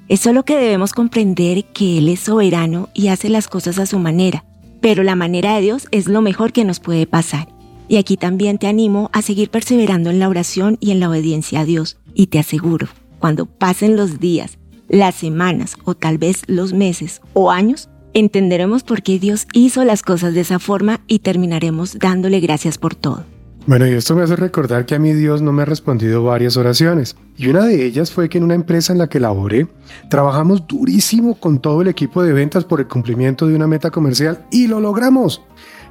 Es 0.07 0.21
solo 0.21 0.45
que 0.45 0.55
debemos 0.55 0.93
comprender 0.93 1.65
que 1.65 1.97
Él 1.97 2.07
es 2.07 2.21
soberano 2.21 2.87
y 2.93 3.09
hace 3.09 3.27
las 3.27 3.49
cosas 3.49 3.77
a 3.77 3.85
su 3.85 3.99
manera, 3.99 4.45
pero 4.79 5.03
la 5.03 5.17
manera 5.17 5.55
de 5.55 5.63
Dios 5.63 5.89
es 5.91 6.07
lo 6.07 6.21
mejor 6.21 6.53
que 6.53 6.63
nos 6.63 6.79
puede 6.79 7.05
pasar. 7.05 7.49
Y 7.89 7.97
aquí 7.97 8.15
también 8.15 8.57
te 8.57 8.67
animo 8.67 9.09
a 9.11 9.21
seguir 9.21 9.49
perseverando 9.49 10.11
en 10.11 10.19
la 10.19 10.29
oración 10.29 10.77
y 10.79 10.91
en 10.91 11.01
la 11.01 11.09
obediencia 11.09 11.59
a 11.59 11.65
Dios. 11.65 11.97
Y 12.13 12.27
te 12.27 12.39
aseguro, 12.39 12.87
cuando 13.19 13.47
pasen 13.47 13.97
los 13.97 14.21
días, 14.21 14.59
las 14.87 15.15
semanas 15.15 15.75
o 15.83 15.93
tal 15.93 16.19
vez 16.19 16.43
los 16.47 16.71
meses 16.71 17.19
o 17.33 17.51
años, 17.51 17.89
entenderemos 18.13 18.83
por 18.83 19.03
qué 19.03 19.19
Dios 19.19 19.45
hizo 19.51 19.83
las 19.83 20.03
cosas 20.03 20.33
de 20.33 20.39
esa 20.39 20.59
forma 20.59 21.01
y 21.05 21.19
terminaremos 21.19 21.99
dándole 21.99 22.39
gracias 22.39 22.77
por 22.77 22.95
todo. 22.95 23.25
Bueno, 23.67 23.85
y 23.85 23.91
esto 23.91 24.15
me 24.15 24.23
hace 24.23 24.37
recordar 24.37 24.85
que 24.85 24.95
a 24.95 24.99
mí 24.99 25.11
Dios 25.11 25.41
no 25.41 25.51
me 25.51 25.63
ha 25.63 25.65
respondido 25.65 26.23
varias 26.23 26.55
oraciones. 26.55 27.17
Y 27.35 27.49
una 27.49 27.65
de 27.65 27.83
ellas 27.85 28.11
fue 28.11 28.29
que 28.29 28.37
en 28.37 28.45
una 28.45 28.55
empresa 28.55 28.93
en 28.93 28.99
la 28.99 29.09
que 29.09 29.19
laboré, 29.19 29.67
trabajamos 30.09 30.65
durísimo 30.65 31.37
con 31.37 31.59
todo 31.59 31.81
el 31.81 31.89
equipo 31.89 32.23
de 32.23 32.31
ventas 32.31 32.63
por 32.63 32.79
el 32.79 32.87
cumplimiento 32.87 33.45
de 33.45 33.55
una 33.57 33.67
meta 33.67 33.91
comercial 33.91 34.45
y 34.51 34.67
lo 34.67 34.79
logramos. 34.79 35.41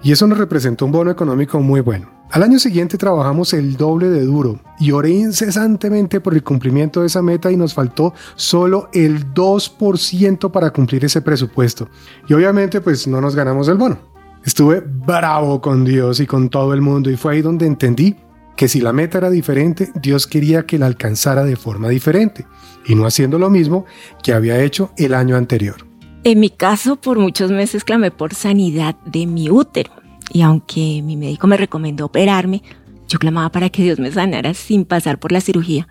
Y 0.03 0.11
eso 0.11 0.27
nos 0.27 0.39
representó 0.39 0.87
un 0.87 0.93
bono 0.93 1.11
económico 1.11 1.61
muy 1.61 1.81
bueno. 1.81 2.09
Al 2.31 2.45
año 2.45 2.59
siguiente 2.59 2.97
trabajamos 2.97 3.53
el 3.53 3.77
doble 3.77 4.09
de 4.09 4.25
duro 4.25 4.59
y 4.81 4.93
oré 4.93 5.11
incesantemente 5.11 6.21
por 6.21 6.33
el 6.33 6.43
cumplimiento 6.43 7.03
de 7.03 7.09
esa 7.09 7.21
meta 7.21 7.53
y 7.53 7.59
nos 7.59 7.75
faltó 7.75 8.15
solo 8.37 8.89
el 8.95 9.35
2% 9.35 10.51
para 10.51 10.71
cumplir 10.71 11.05
ese 11.05 11.21
presupuesto. 11.21 11.91
Y 12.27 12.33
obviamente 12.33 12.81
pues 12.81 13.07
no 13.07 13.21
nos 13.21 13.37
ganamos 13.37 13.69
el 13.69 13.77
bono. 13.77 14.16
Estuve 14.47 14.81
bravo 14.81 15.61
con 15.61 15.85
Dios 15.85 16.21
y 16.21 16.27
con 16.27 16.51
todo 16.51 16.73
el 16.73 16.81
mundo 16.81 17.11
y 17.11 17.17
fue 17.17 17.35
ahí 17.35 17.43
donde 17.43 17.67
entendí 17.67 18.15
que 18.57 18.69
si 18.69 18.81
la 18.81 18.93
meta 18.93 19.19
era 19.19 19.29
diferente, 19.29 19.91
Dios 20.01 20.29
quería 20.29 20.65
que 20.65 20.79
la 20.79 20.87
alcanzara 20.87 21.43
de 21.43 21.57
forma 21.57 21.89
diferente 21.89 22.47
y 22.87 22.95
no 22.95 23.07
haciendo 23.07 23.41
lo 23.41 23.51
mismo 23.51 23.87
que 24.23 24.33
había 24.33 24.63
hecho 24.63 24.93
el 24.97 25.15
año 25.15 25.37
anterior. 25.37 25.85
En 26.23 26.39
mi 26.39 26.49
caso, 26.49 26.95
por 26.95 27.19
muchos 27.19 27.51
meses 27.51 27.83
clamé 27.83 28.13
por 28.13 28.35
sanidad 28.35 28.95
de 29.05 29.27
mi 29.27 29.51
útero. 29.51 29.91
y 30.33 30.43
aunque 30.43 31.03
mi 31.03 31.17
médico 31.17 31.49
me 31.49 31.57
recomendó 31.57 32.07
operarme, 32.07 32.63
yo 33.09 33.19
clamaba 33.19 33.51
para 33.51 33.69
que 33.69 33.83
Dios 33.83 33.99
me 33.99 34.13
sanara 34.13 34.55
sin 34.55 34.85
pasar 34.85 35.19
por 35.19 35.33
la 35.33 35.41
cirugía. 35.41 35.89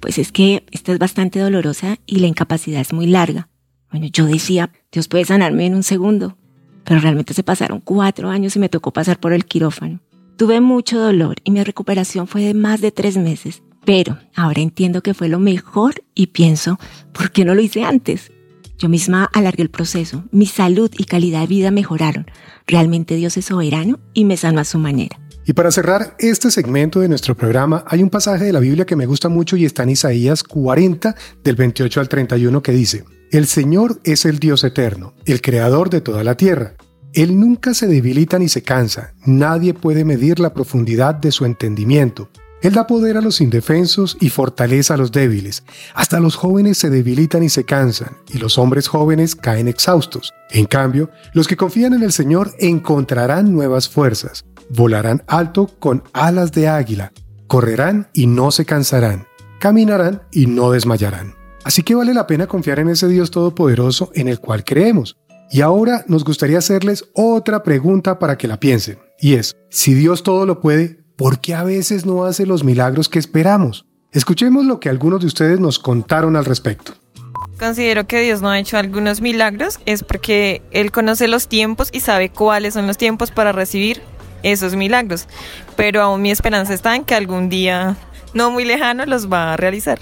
Pues 0.00 0.16
es 0.16 0.32
que 0.32 0.64
esta 0.70 0.92
es 0.92 0.98
bastante 0.98 1.38
dolorosa 1.38 1.98
y 2.06 2.20
la 2.20 2.28
incapacidad 2.28 2.80
es 2.80 2.94
muy 2.94 3.06
larga. 3.06 3.48
Bueno, 3.90 4.06
yo 4.10 4.24
decía, 4.24 4.70
Dios 4.90 5.06
puede 5.08 5.26
sanarme 5.26 5.66
en 5.66 5.74
un 5.74 5.82
segundo, 5.82 6.38
pero 6.84 7.00
realmente 7.00 7.34
se 7.34 7.42
pasaron 7.42 7.80
cuatro 7.80 8.30
años 8.30 8.56
y 8.56 8.58
me 8.58 8.68
tocó 8.68 8.92
pasar 8.92 9.18
por 9.18 9.32
el 9.32 9.44
quirófano. 9.44 10.00
Tuve 10.36 10.60
mucho 10.60 10.98
dolor 10.98 11.36
y 11.44 11.50
mi 11.50 11.62
recuperación 11.62 12.26
fue 12.26 12.42
de 12.42 12.54
más 12.54 12.80
de 12.80 12.92
tres 12.92 13.16
meses, 13.16 13.62
pero 13.84 14.18
ahora 14.34 14.60
entiendo 14.60 15.02
que 15.02 15.14
fue 15.14 15.28
lo 15.28 15.38
mejor 15.38 16.02
y 16.14 16.28
pienso, 16.28 16.78
¿por 17.12 17.30
qué 17.30 17.44
no 17.44 17.54
lo 17.54 17.60
hice 17.60 17.84
antes? 17.84 18.30
Yo 18.78 18.88
misma 18.88 19.28
alargué 19.34 19.62
el 19.62 19.70
proceso, 19.70 20.24
mi 20.32 20.46
salud 20.46 20.90
y 20.96 21.04
calidad 21.04 21.40
de 21.40 21.46
vida 21.46 21.70
mejoraron. 21.70 22.26
Realmente 22.66 23.16
Dios 23.16 23.36
es 23.36 23.44
soberano 23.44 23.98
y 24.14 24.24
me 24.24 24.38
sanó 24.38 24.60
a 24.60 24.64
su 24.64 24.78
manera. 24.78 25.20
Y 25.44 25.52
para 25.52 25.70
cerrar 25.70 26.14
este 26.18 26.50
segmento 26.50 27.00
de 27.00 27.08
nuestro 27.08 27.36
programa, 27.36 27.84
hay 27.86 28.02
un 28.02 28.08
pasaje 28.08 28.44
de 28.44 28.52
la 28.52 28.60
Biblia 28.60 28.86
que 28.86 28.96
me 28.96 29.06
gusta 29.06 29.28
mucho 29.28 29.56
y 29.56 29.64
está 29.64 29.82
en 29.82 29.90
Isaías 29.90 30.42
40, 30.44 31.14
del 31.42 31.56
28 31.56 32.00
al 32.00 32.08
31, 32.08 32.62
que 32.62 32.72
dice, 32.72 33.04
El 33.30 33.46
Señor 33.46 34.00
es 34.02 34.24
el 34.24 34.40
Dios 34.40 34.64
eterno, 34.64 35.14
el 35.24 35.40
creador 35.40 35.88
de 35.88 36.00
toda 36.00 36.24
la 36.24 36.36
tierra. 36.36 36.74
Él 37.12 37.38
nunca 37.38 37.74
se 37.74 37.86
debilita 37.86 38.40
ni 38.40 38.48
se 38.48 38.62
cansa, 38.62 39.14
nadie 39.24 39.72
puede 39.72 40.04
medir 40.04 40.40
la 40.40 40.52
profundidad 40.52 41.14
de 41.14 41.30
su 41.30 41.44
entendimiento. 41.44 42.28
Él 42.60 42.74
da 42.74 42.88
poder 42.88 43.16
a 43.16 43.20
los 43.20 43.40
indefensos 43.40 44.16
y 44.20 44.30
fortaleza 44.30 44.94
a 44.94 44.96
los 44.96 45.12
débiles. 45.12 45.62
Hasta 45.94 46.18
los 46.18 46.34
jóvenes 46.34 46.78
se 46.78 46.90
debilitan 46.90 47.44
y 47.44 47.50
se 47.50 47.62
cansan, 47.62 48.16
y 48.28 48.38
los 48.38 48.58
hombres 48.58 48.88
jóvenes 48.88 49.36
caen 49.36 49.68
exhaustos. 49.68 50.34
En 50.50 50.66
cambio, 50.66 51.08
los 51.32 51.46
que 51.46 51.56
confían 51.56 51.94
en 51.94 52.02
el 52.02 52.10
Señor 52.10 52.52
encontrarán 52.58 53.52
nuevas 53.52 53.88
fuerzas. 53.88 54.44
Volarán 54.70 55.22
alto 55.28 55.68
con 55.78 56.02
alas 56.12 56.50
de 56.50 56.66
águila. 56.66 57.12
Correrán 57.46 58.08
y 58.12 58.26
no 58.26 58.50
se 58.50 58.64
cansarán. 58.64 59.28
Caminarán 59.60 60.22
y 60.32 60.46
no 60.46 60.72
desmayarán. 60.72 61.39
Así 61.64 61.82
que 61.82 61.94
vale 61.94 62.14
la 62.14 62.26
pena 62.26 62.46
confiar 62.46 62.78
en 62.78 62.88
ese 62.88 63.08
Dios 63.08 63.30
todopoderoso 63.30 64.10
en 64.14 64.28
el 64.28 64.40
cual 64.40 64.64
creemos. 64.64 65.16
Y 65.50 65.60
ahora 65.62 66.04
nos 66.06 66.24
gustaría 66.24 66.58
hacerles 66.58 67.04
otra 67.12 67.62
pregunta 67.62 68.18
para 68.18 68.38
que 68.38 68.48
la 68.48 68.60
piensen. 68.60 68.98
Y 69.18 69.34
es, 69.34 69.56
si 69.68 69.94
Dios 69.94 70.22
todo 70.22 70.46
lo 70.46 70.60
puede, 70.60 71.00
¿por 71.16 71.40
qué 71.40 71.54
a 71.54 71.64
veces 71.64 72.06
no 72.06 72.24
hace 72.24 72.46
los 72.46 72.64
milagros 72.64 73.08
que 73.08 73.18
esperamos? 73.18 73.84
Escuchemos 74.12 74.64
lo 74.64 74.80
que 74.80 74.88
algunos 74.88 75.20
de 75.20 75.26
ustedes 75.26 75.60
nos 75.60 75.78
contaron 75.78 76.36
al 76.36 76.44
respecto. 76.44 76.94
Considero 77.58 78.06
que 78.06 78.22
Dios 78.22 78.40
no 78.40 78.48
ha 78.48 78.58
hecho 78.58 78.78
algunos 78.78 79.20
milagros 79.20 79.80
es 79.84 80.02
porque 80.02 80.62
Él 80.70 80.90
conoce 80.90 81.28
los 81.28 81.46
tiempos 81.46 81.90
y 81.92 82.00
sabe 82.00 82.30
cuáles 82.30 82.74
son 82.74 82.86
los 82.86 82.96
tiempos 82.96 83.30
para 83.30 83.52
recibir 83.52 84.00
esos 84.42 84.76
milagros. 84.76 85.26
Pero 85.76 86.00
aún 86.00 86.22
mi 86.22 86.30
esperanza 86.30 86.72
está 86.72 86.96
en 86.96 87.04
que 87.04 87.14
algún 87.14 87.50
día, 87.50 87.96
no 88.32 88.50
muy 88.50 88.64
lejano, 88.64 89.04
los 89.04 89.30
va 89.30 89.52
a 89.52 89.56
realizar. 89.56 89.98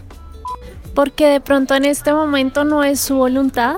Porque 0.98 1.28
de 1.28 1.40
pronto 1.40 1.76
en 1.76 1.84
este 1.84 2.12
momento 2.12 2.64
no 2.64 2.82
es 2.82 2.98
su 2.98 3.14
voluntad 3.14 3.76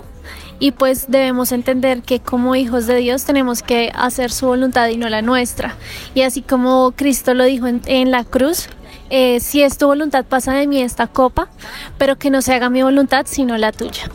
y 0.58 0.70
pues 0.70 1.10
debemos 1.10 1.52
entender 1.52 2.00
que 2.00 2.20
como 2.20 2.56
hijos 2.56 2.86
de 2.86 2.96
Dios 2.96 3.26
tenemos 3.26 3.62
que 3.62 3.92
hacer 3.94 4.30
su 4.32 4.46
voluntad 4.46 4.88
y 4.88 4.96
no 4.96 5.06
la 5.10 5.20
nuestra. 5.20 5.76
Y 6.14 6.22
así 6.22 6.40
como 6.40 6.94
Cristo 6.96 7.34
lo 7.34 7.44
dijo 7.44 7.66
en, 7.66 8.10
la 8.10 8.24
cruz, 8.24 8.70
eh, 9.10 9.38
si 9.40 9.60
es 9.62 9.76
tu 9.76 9.86
voluntad 9.86 10.24
pasa 10.24 10.54
de 10.54 10.66
mí 10.66 10.80
esta 10.80 11.08
copa, 11.08 11.50
pero 11.98 12.16
que 12.16 12.30
no 12.30 12.40
se 12.40 12.54
haga 12.54 12.70
mi 12.70 12.82
voluntad 12.82 13.26
sino 13.28 13.58
la 13.58 13.72
tuya. 13.72 14.10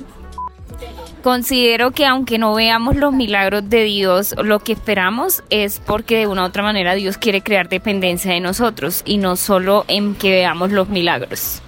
Considero 1.21 1.91
que 1.91 2.07
aunque 2.07 2.39
no 2.39 2.55
veamos 2.55 2.95
los 2.95 3.13
milagros 3.13 3.69
de 3.69 3.83
Dios, 3.83 4.33
lo 4.43 4.61
que 4.61 4.73
esperamos 4.73 5.43
es 5.51 5.79
porque 5.79 6.17
de 6.17 6.25
una 6.25 6.41
u 6.41 6.45
otra 6.45 6.63
manera 6.63 6.95
Dios 6.95 7.19
quiere 7.19 7.41
crear 7.41 7.69
dependencia 7.69 8.33
de 8.33 8.39
nosotros 8.39 9.03
y 9.05 9.17
no 9.17 9.35
solo 9.35 9.85
en 9.87 10.15
que 10.15 10.31
veamos 10.31 10.71
los 10.71 10.89
milagros. 10.89 11.61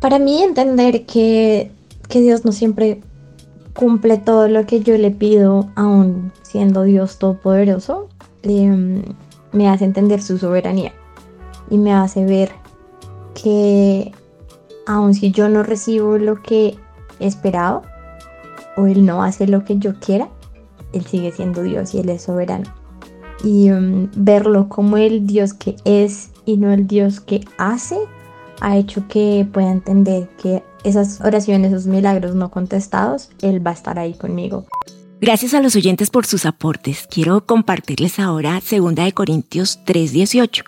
Para 0.00 0.18
mí 0.18 0.42
entender 0.42 1.06
que, 1.06 1.70
que 2.08 2.20
Dios 2.20 2.44
no 2.44 2.52
siempre 2.52 3.00
cumple 3.74 4.18
todo 4.18 4.48
lo 4.48 4.66
que 4.66 4.80
yo 4.80 4.96
le 4.96 5.10
pido, 5.10 5.68
aún 5.74 6.32
siendo 6.42 6.82
Dios 6.82 7.18
todopoderoso, 7.18 8.08
me 9.52 9.68
hace 9.68 9.84
entender 9.84 10.22
su 10.22 10.38
soberanía 10.38 10.92
y 11.70 11.78
me 11.78 11.92
hace 11.92 12.24
ver 12.24 12.50
que 13.34 14.12
aun 14.86 15.14
si 15.14 15.32
yo 15.32 15.48
no 15.48 15.62
recibo 15.62 16.16
lo 16.16 16.42
que 16.42 16.76
he 17.18 17.26
esperado 17.26 17.82
o 18.76 18.86
Él 18.86 19.04
no 19.04 19.22
hace 19.22 19.46
lo 19.46 19.64
que 19.64 19.78
yo 19.78 19.98
quiera, 19.98 20.28
Él 20.92 21.04
sigue 21.04 21.32
siendo 21.32 21.62
Dios 21.62 21.94
y 21.94 22.00
Él 22.00 22.08
es 22.10 22.22
soberano. 22.22 22.72
Y 23.44 23.68
em, 23.68 24.08
verlo 24.16 24.68
como 24.68 24.96
el 24.96 25.26
Dios 25.26 25.54
que 25.54 25.76
es 25.84 26.30
y 26.44 26.56
no 26.56 26.72
el 26.72 26.86
Dios 26.86 27.20
que 27.20 27.40
hace, 27.58 27.98
ha 28.60 28.76
hecho 28.76 29.06
que 29.08 29.46
pueda 29.52 29.70
entender 29.70 30.28
que 30.42 30.62
esas 30.84 31.20
oraciones, 31.20 31.72
esos 31.72 31.86
milagros 31.86 32.34
no 32.34 32.50
contestados, 32.50 33.30
Él 33.42 33.64
va 33.64 33.72
a 33.72 33.74
estar 33.74 33.98
ahí 33.98 34.14
conmigo. 34.14 34.66
Gracias 35.20 35.54
a 35.54 35.60
los 35.60 35.74
oyentes 35.76 36.10
por 36.10 36.26
sus 36.26 36.44
aportes. 36.44 37.08
Quiero 37.10 37.46
compartirles 37.46 38.18
ahora 38.18 38.60
2 38.60 39.12
Corintios 39.14 39.80
3:18. 39.84 40.64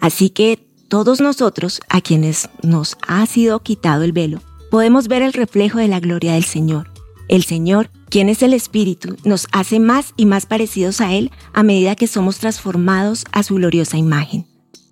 Así 0.00 0.30
que 0.30 0.58
todos 0.88 1.20
nosotros, 1.20 1.80
a 1.88 2.00
quienes 2.00 2.50
nos 2.62 2.98
ha 3.06 3.24
sido 3.26 3.60
quitado 3.60 4.02
el 4.02 4.12
velo, 4.12 4.42
podemos 4.70 5.08
ver 5.08 5.22
el 5.22 5.32
reflejo 5.32 5.78
de 5.78 5.88
la 5.88 6.00
gloria 6.00 6.34
del 6.34 6.44
Señor. 6.44 6.90
El 7.28 7.44
Señor, 7.44 7.88
quien 8.10 8.28
es 8.28 8.42
el 8.42 8.52
Espíritu, 8.52 9.16
nos 9.24 9.46
hace 9.52 9.78
más 9.78 10.12
y 10.16 10.26
más 10.26 10.44
parecidos 10.44 11.00
a 11.00 11.14
Él 11.14 11.30
a 11.54 11.62
medida 11.62 11.94
que 11.94 12.08
somos 12.08 12.38
transformados 12.38 13.24
a 13.32 13.42
su 13.42 13.54
gloriosa 13.54 13.96
imagen. 13.96 14.46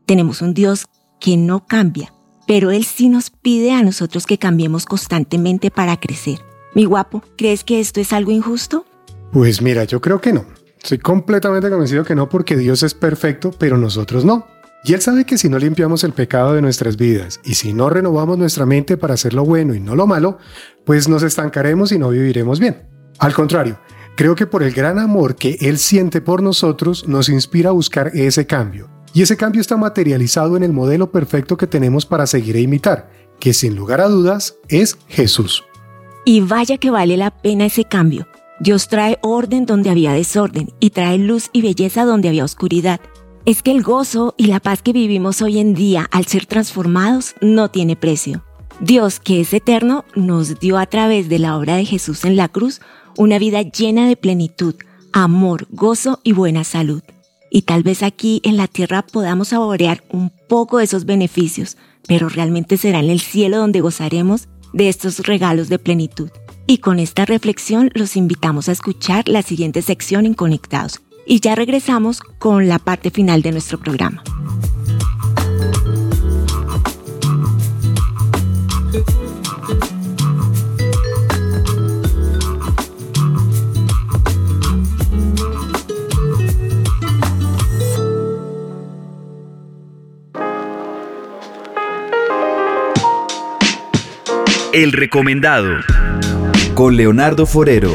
Tenemos 0.06 0.40
un 0.40 0.54
Dios 0.54 0.86
que 1.20 1.36
no 1.36 1.66
cambia, 1.66 2.14
pero 2.50 2.72
Él 2.72 2.84
sí 2.84 3.08
nos 3.08 3.30
pide 3.30 3.70
a 3.70 3.84
nosotros 3.84 4.26
que 4.26 4.36
cambiemos 4.36 4.84
constantemente 4.84 5.70
para 5.70 6.00
crecer. 6.00 6.40
Mi 6.74 6.84
guapo, 6.84 7.22
¿crees 7.38 7.62
que 7.62 7.78
esto 7.78 8.00
es 8.00 8.12
algo 8.12 8.32
injusto? 8.32 8.84
Pues 9.30 9.62
mira, 9.62 9.84
yo 9.84 10.00
creo 10.00 10.20
que 10.20 10.32
no. 10.32 10.44
Soy 10.82 10.98
completamente 10.98 11.70
convencido 11.70 12.02
que 12.02 12.16
no 12.16 12.28
porque 12.28 12.56
Dios 12.56 12.82
es 12.82 12.92
perfecto, 12.92 13.52
pero 13.56 13.78
nosotros 13.78 14.24
no. 14.24 14.48
Y 14.82 14.94
Él 14.94 15.00
sabe 15.00 15.24
que 15.24 15.38
si 15.38 15.48
no 15.48 15.60
limpiamos 15.60 16.02
el 16.02 16.12
pecado 16.12 16.54
de 16.54 16.60
nuestras 16.60 16.96
vidas 16.96 17.38
y 17.44 17.54
si 17.54 17.72
no 17.72 17.88
renovamos 17.88 18.36
nuestra 18.36 18.66
mente 18.66 18.96
para 18.96 19.14
hacer 19.14 19.32
lo 19.32 19.44
bueno 19.44 19.72
y 19.72 19.78
no 19.78 19.94
lo 19.94 20.08
malo, 20.08 20.38
pues 20.84 21.08
nos 21.08 21.22
estancaremos 21.22 21.92
y 21.92 22.00
no 22.00 22.08
viviremos 22.08 22.58
bien. 22.58 22.82
Al 23.20 23.32
contrario, 23.32 23.78
creo 24.16 24.34
que 24.34 24.48
por 24.48 24.64
el 24.64 24.72
gran 24.72 24.98
amor 24.98 25.36
que 25.36 25.56
Él 25.60 25.78
siente 25.78 26.20
por 26.20 26.42
nosotros 26.42 27.06
nos 27.06 27.28
inspira 27.28 27.68
a 27.68 27.74
buscar 27.74 28.10
ese 28.12 28.48
cambio 28.48 28.90
y 29.12 29.22
ese 29.22 29.36
cambio 29.36 29.60
está 29.60 29.76
materializado 29.76 30.56
en 30.56 30.62
el 30.62 30.72
modelo 30.72 31.10
perfecto 31.10 31.56
que 31.56 31.66
tenemos 31.66 32.06
para 32.06 32.26
seguir 32.26 32.56
e 32.56 32.60
imitar, 32.60 33.10
que 33.38 33.52
sin 33.52 33.74
lugar 33.74 34.00
a 34.00 34.08
dudas 34.08 34.56
es 34.68 34.98
Jesús. 35.08 35.64
Y 36.24 36.40
vaya 36.40 36.78
que 36.78 36.90
vale 36.90 37.16
la 37.16 37.30
pena 37.30 37.66
ese 37.66 37.84
cambio. 37.84 38.28
Dios 38.60 38.88
trae 38.88 39.18
orden 39.22 39.66
donde 39.66 39.90
había 39.90 40.12
desorden 40.12 40.68
y 40.80 40.90
trae 40.90 41.18
luz 41.18 41.48
y 41.52 41.62
belleza 41.62 42.04
donde 42.04 42.28
había 42.28 42.44
oscuridad. 42.44 43.00
Es 43.46 43.62
que 43.62 43.70
el 43.70 43.82
gozo 43.82 44.34
y 44.36 44.46
la 44.46 44.60
paz 44.60 44.82
que 44.82 44.92
vivimos 44.92 45.40
hoy 45.40 45.58
en 45.58 45.74
día 45.74 46.06
al 46.12 46.26
ser 46.26 46.46
transformados 46.46 47.34
no 47.40 47.70
tiene 47.70 47.96
precio. 47.96 48.44
Dios, 48.80 49.18
que 49.18 49.40
es 49.40 49.52
eterno, 49.54 50.04
nos 50.14 50.60
dio 50.60 50.78
a 50.78 50.86
través 50.86 51.28
de 51.28 51.38
la 51.38 51.56
obra 51.56 51.76
de 51.76 51.86
Jesús 51.86 52.24
en 52.24 52.36
la 52.36 52.48
cruz 52.48 52.80
una 53.16 53.38
vida 53.38 53.62
llena 53.62 54.06
de 54.06 54.16
plenitud, 54.16 54.74
amor, 55.12 55.66
gozo 55.70 56.20
y 56.22 56.32
buena 56.32 56.64
salud 56.64 57.02
y 57.50 57.62
tal 57.62 57.82
vez 57.82 58.02
aquí 58.02 58.40
en 58.44 58.56
la 58.56 58.68
tierra 58.68 59.02
podamos 59.02 59.48
saborear 59.48 60.02
un 60.10 60.32
poco 60.48 60.78
de 60.78 60.84
esos 60.84 61.04
beneficios, 61.04 61.76
pero 62.06 62.28
realmente 62.28 62.76
será 62.76 63.00
en 63.00 63.10
el 63.10 63.20
cielo 63.20 63.58
donde 63.58 63.80
gozaremos 63.80 64.48
de 64.72 64.88
estos 64.88 65.18
regalos 65.20 65.68
de 65.68 65.78
plenitud. 65.78 66.30
Y 66.66 66.78
con 66.78 66.98
esta 67.00 67.24
reflexión 67.24 67.90
los 67.94 68.16
invitamos 68.16 68.68
a 68.68 68.72
escuchar 68.72 69.28
la 69.28 69.42
siguiente 69.42 69.82
sección 69.82 70.24
en 70.26 70.34
Conectados 70.34 71.00
y 71.26 71.40
ya 71.40 71.54
regresamos 71.54 72.20
con 72.20 72.68
la 72.68 72.78
parte 72.78 73.10
final 73.10 73.42
de 73.42 73.52
nuestro 73.52 73.78
programa. 73.78 74.22
El 94.72 94.92
recomendado 94.92 95.78
con 96.74 96.96
Leonardo 96.96 97.44
Forero. 97.44 97.90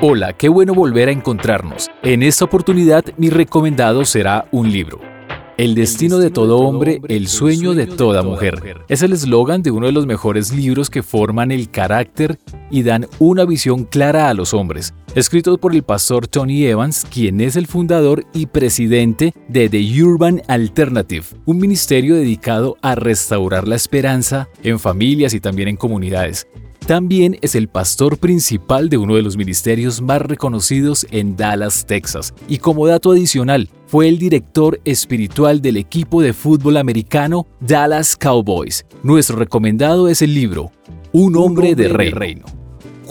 Hola, 0.00 0.32
qué 0.32 0.48
bueno 0.48 0.74
volver 0.74 1.08
a 1.08 1.12
encontrarnos. 1.12 1.88
En 2.02 2.24
esta 2.24 2.44
oportunidad 2.44 3.04
mi 3.16 3.30
recomendado 3.30 4.04
será 4.04 4.46
un 4.50 4.72
libro. 4.72 5.11
El 5.58 5.74
destino 5.74 6.16
de 6.16 6.30
todo 6.30 6.56
hombre, 6.60 7.02
el 7.08 7.28
sueño 7.28 7.74
de 7.74 7.86
toda 7.86 8.22
mujer. 8.22 8.84
Es 8.88 9.02
el 9.02 9.12
eslogan 9.12 9.62
de 9.62 9.70
uno 9.70 9.84
de 9.84 9.92
los 9.92 10.06
mejores 10.06 10.50
libros 10.50 10.88
que 10.88 11.02
forman 11.02 11.52
el 11.52 11.70
carácter 11.70 12.38
y 12.70 12.82
dan 12.82 13.06
una 13.18 13.44
visión 13.44 13.84
clara 13.84 14.30
a 14.30 14.34
los 14.34 14.54
hombres. 14.54 14.94
Escrito 15.14 15.58
por 15.58 15.74
el 15.74 15.82
pastor 15.82 16.26
Tony 16.26 16.64
Evans, 16.64 17.04
quien 17.04 17.42
es 17.42 17.56
el 17.56 17.66
fundador 17.66 18.24
y 18.32 18.46
presidente 18.46 19.34
de 19.48 19.68
The 19.68 20.02
Urban 20.02 20.40
Alternative, 20.48 21.26
un 21.44 21.58
ministerio 21.58 22.14
dedicado 22.14 22.78
a 22.80 22.94
restaurar 22.94 23.68
la 23.68 23.76
esperanza 23.76 24.48
en 24.62 24.78
familias 24.78 25.34
y 25.34 25.40
también 25.40 25.68
en 25.68 25.76
comunidades. 25.76 26.46
También 26.86 27.38
es 27.42 27.54
el 27.54 27.68
pastor 27.68 28.18
principal 28.18 28.88
de 28.88 28.98
uno 28.98 29.14
de 29.14 29.22
los 29.22 29.36
ministerios 29.36 30.02
más 30.02 30.20
reconocidos 30.20 31.06
en 31.12 31.36
Dallas, 31.36 31.86
Texas. 31.86 32.34
Y 32.48 32.58
como 32.58 32.88
dato 32.88 33.12
adicional, 33.12 33.68
fue 33.86 34.08
el 34.08 34.18
director 34.18 34.80
espiritual 34.84 35.62
del 35.62 35.76
equipo 35.76 36.22
de 36.22 36.32
fútbol 36.32 36.76
americano 36.76 37.46
Dallas 37.60 38.16
Cowboys. 38.16 38.84
Nuestro 39.04 39.36
recomendado 39.36 40.08
es 40.08 40.22
el 40.22 40.34
libro 40.34 40.72
Un 41.12 41.36
hombre 41.36 41.76
de 41.76 41.88
reino. 41.88 42.61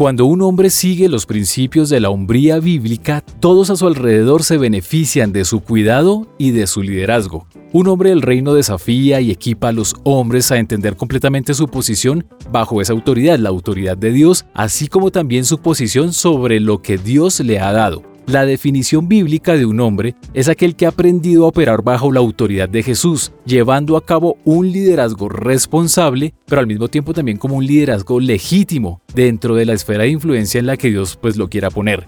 Cuando 0.01 0.25
un 0.25 0.41
hombre 0.41 0.72
sigue 0.72 1.08
los 1.10 1.27
principios 1.27 1.88
de 1.89 2.00
la 2.00 2.10
hombría 2.10 2.58
bíblica, 2.58 3.22
todos 3.39 3.70
a 3.70 3.75
su 3.75 3.86
alrededor 3.86 4.41
se 4.41 4.58
benefician 4.58 5.31
de 5.31 5.46
su 5.46 5.60
cuidado 5.60 6.25
y 6.39 6.50
de 6.50 6.65
su 6.65 6.81
liderazgo. 6.81 7.46
Un 7.72 7.88
hombre 7.88 8.10
del 8.10 8.24
reino 8.24 8.55
desafía 8.55 9.22
y 9.22 9.29
equipa 9.29 9.67
a 9.67 9.74
los 9.74 9.96
hombres 10.03 10.51
a 10.51 10.58
entender 10.58 10.96
completamente 10.96 11.53
su 11.53 11.67
posición 11.67 12.25
bajo 12.51 12.81
esa 12.81 12.93
autoridad, 12.93 13.38
la 13.38 13.50
autoridad 13.50 13.96
de 13.96 14.12
Dios, 14.12 14.48
así 14.55 14.88
como 14.88 15.12
también 15.12 15.46
su 15.46 15.60
posición 15.60 16.13
sobre 16.13 16.60
lo 16.60 16.81
que 16.81 16.98
Dios 16.98 17.39
le 17.39 17.60
ha 17.60 17.72
dado. 17.72 18.10
La 18.27 18.45
definición 18.45 19.07
bíblica 19.07 19.55
de 19.55 19.65
un 19.65 19.79
hombre 19.79 20.15
es 20.33 20.47
aquel 20.47 20.75
que 20.75 20.85
ha 20.85 20.89
aprendido 20.89 21.45
a 21.45 21.47
operar 21.49 21.81
bajo 21.81 22.11
la 22.11 22.19
autoridad 22.19 22.69
de 22.69 22.83
Jesús, 22.83 23.33
llevando 23.45 23.97
a 23.97 24.05
cabo 24.05 24.37
un 24.45 24.71
liderazgo 24.71 25.27
responsable, 25.27 26.33
pero 26.45 26.61
al 26.61 26.67
mismo 26.67 26.87
tiempo 26.87 27.13
también 27.13 27.37
como 27.37 27.57
un 27.57 27.65
liderazgo 27.65 28.19
legítimo 28.19 29.01
dentro 29.13 29.55
de 29.55 29.65
la 29.65 29.73
esfera 29.73 30.03
de 30.03 30.09
influencia 30.09 30.59
en 30.59 30.67
la 30.67 30.77
que 30.77 30.89
Dios 30.89 31.17
pues 31.21 31.35
lo 31.35 31.49
quiera 31.49 31.69
poner. 31.69 32.07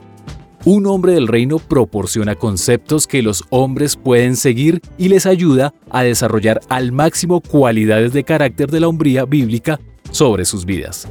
Un 0.66 0.86
hombre 0.86 1.12
del 1.12 1.28
reino 1.28 1.60
proporciona 1.60 2.36
conceptos 2.36 3.06
que 3.06 3.22
los 3.22 3.44
hombres 3.50 3.98
pueden 3.98 4.38
seguir 4.38 4.80
y 4.98 5.10
les 5.10 5.26
ayuda 5.26 5.74
a 5.90 6.04
desarrollar 6.04 6.62
al 6.70 6.94
máximo 6.94 7.42
cualidades 7.42 8.14
de 8.14 8.24
carácter 8.24 8.72
de 8.72 8.80
la 8.80 8.88
hombría 8.88 9.26
bíblica 9.26 9.82
sobre 10.12 10.46
sus 10.46 10.66
vidas. 10.66 11.10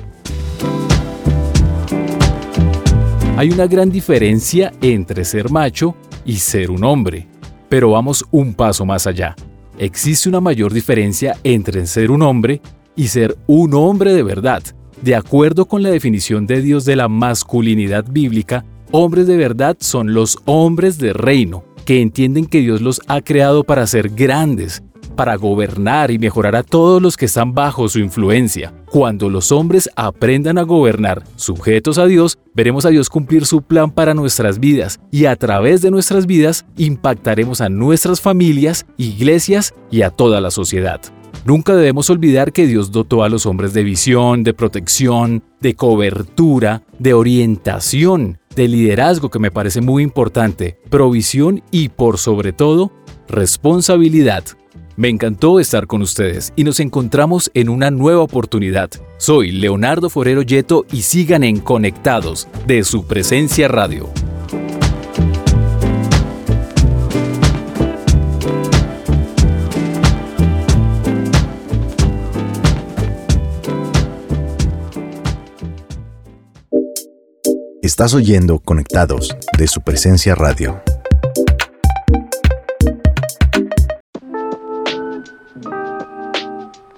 Hay 3.43 3.51
una 3.51 3.67
gran 3.67 3.91
diferencia 3.91 4.73
entre 4.81 5.25
ser 5.25 5.51
macho 5.51 5.97
y 6.25 6.37
ser 6.37 6.71
un 6.71 6.85
hombre, 6.85 7.27
pero 7.69 7.91
vamos 7.91 8.25
un 8.31 8.55
paso 8.55 8.87
más 8.87 9.09
allá. 9.09 9.35
Existe 9.79 10.29
una 10.29 10.41
mayor 10.41 10.73
diferencia 10.73 11.37
entre 11.43 11.85
ser 11.89 12.13
un 12.13 12.23
hombre 12.23 12.63
y 12.95 13.09
ser 13.09 13.37
un 13.49 13.75
hombre 13.75 14.13
de 14.13 14.23
verdad. 14.23 14.63
De 15.03 15.17
acuerdo 15.17 15.67
con 15.67 15.83
la 15.83 15.91
definición 15.91 16.47
de 16.47 16.63
Dios 16.63 16.85
de 16.85 16.95
la 16.95 17.09
masculinidad 17.09 18.05
bíblica, 18.09 18.65
Hombres 18.93 19.27
de 19.27 19.37
verdad 19.37 19.77
son 19.81 20.15
los 20.15 20.39
hombres 20.45 20.99
de 20.99 21.13
reino, 21.13 21.65
que 21.85 22.01
entienden 22.01 22.47
que 22.47 22.61
Dios 22.61 22.81
los 22.81 23.01
ha 23.09 23.23
creado 23.23 23.65
para 23.65 23.89
ser 23.89 24.11
grandes, 24.11 24.85
para 25.15 25.37
gobernar 25.37 26.11
y 26.11 26.19
mejorar 26.19 26.57
a 26.57 26.63
todos 26.63 27.01
los 27.01 27.17
que 27.17 27.27
están 27.27 27.55
bajo 27.55 27.89
su 27.89 27.99
influencia. 27.99 28.73
Cuando 28.87 29.31
los 29.31 29.53
hombres 29.53 29.89
aprendan 29.97 30.59
a 30.59 30.63
gobernar 30.63 31.23
sujetos 31.37 31.99
a 31.99 32.07
Dios, 32.07 32.39
veremos 32.55 32.85
a 32.85 32.91
Dios 32.91 33.09
cumplir 33.09 33.47
su 33.47 33.63
plan 33.63 33.91
para 33.91 34.15
nuestras 34.15 34.59
vidas 34.59 35.01
y 35.11 35.27
a 35.27 35.37
través 35.37 35.83
de 35.83 35.91
nuestras 35.91 36.27
vidas 36.27 36.65
impactaremos 36.77 37.61
a 37.61 37.69
nuestras 37.69 38.21
familias, 38.21 38.87
iglesias 38.97 39.75
y 39.91 40.03
a 40.03 40.11
toda 40.11 40.41
la 40.41 40.51
sociedad. 40.51 41.01
Nunca 41.45 41.75
debemos 41.75 42.09
olvidar 42.09 42.53
que 42.53 42.67
Dios 42.67 42.93
dotó 42.93 43.25
a 43.25 43.29
los 43.29 43.47
hombres 43.47 43.73
de 43.73 43.83
visión, 43.83 44.45
de 44.45 44.55
protección, 44.55 45.43
de 45.61 45.75
cobertura, 45.75 46.85
de 47.01 47.15
orientación, 47.15 48.39
de 48.55 48.69
liderazgo 48.69 49.29
que 49.29 49.41
me 49.41 49.51
parece 49.51 49.81
muy 49.81 50.05
importante, 50.05 50.79
provisión 50.89 51.63
y 51.73 51.89
por 51.89 52.19
sobre 52.19 52.53
todo, 52.53 52.93
responsabilidad. 53.29 54.45
Me 54.97 55.09
encantó 55.09 55.59
estar 55.59 55.87
con 55.87 56.03
ustedes 56.03 56.53
y 56.55 56.65
nos 56.65 56.79
encontramos 56.79 57.51
en 57.55 57.71
una 57.71 57.91
nueva 57.91 58.21
oportunidad. 58.21 58.91
Soy 59.17 59.51
Leonardo 59.51 60.11
Forero 60.11 60.43
Yeto 60.43 60.85
y 60.93 61.03
sigan 61.03 61.45
en 61.45 61.61
Conectados 61.61 62.47
de 62.67 62.85
su 62.85 63.07
presencia 63.07 63.69
radio. 63.69 64.11
Estás 77.81 78.15
oyendo 78.15 78.59
Conectados 78.59 79.35
de 79.59 79.67
su 79.69 79.81
presencia 79.81 80.35
radio. 80.35 80.83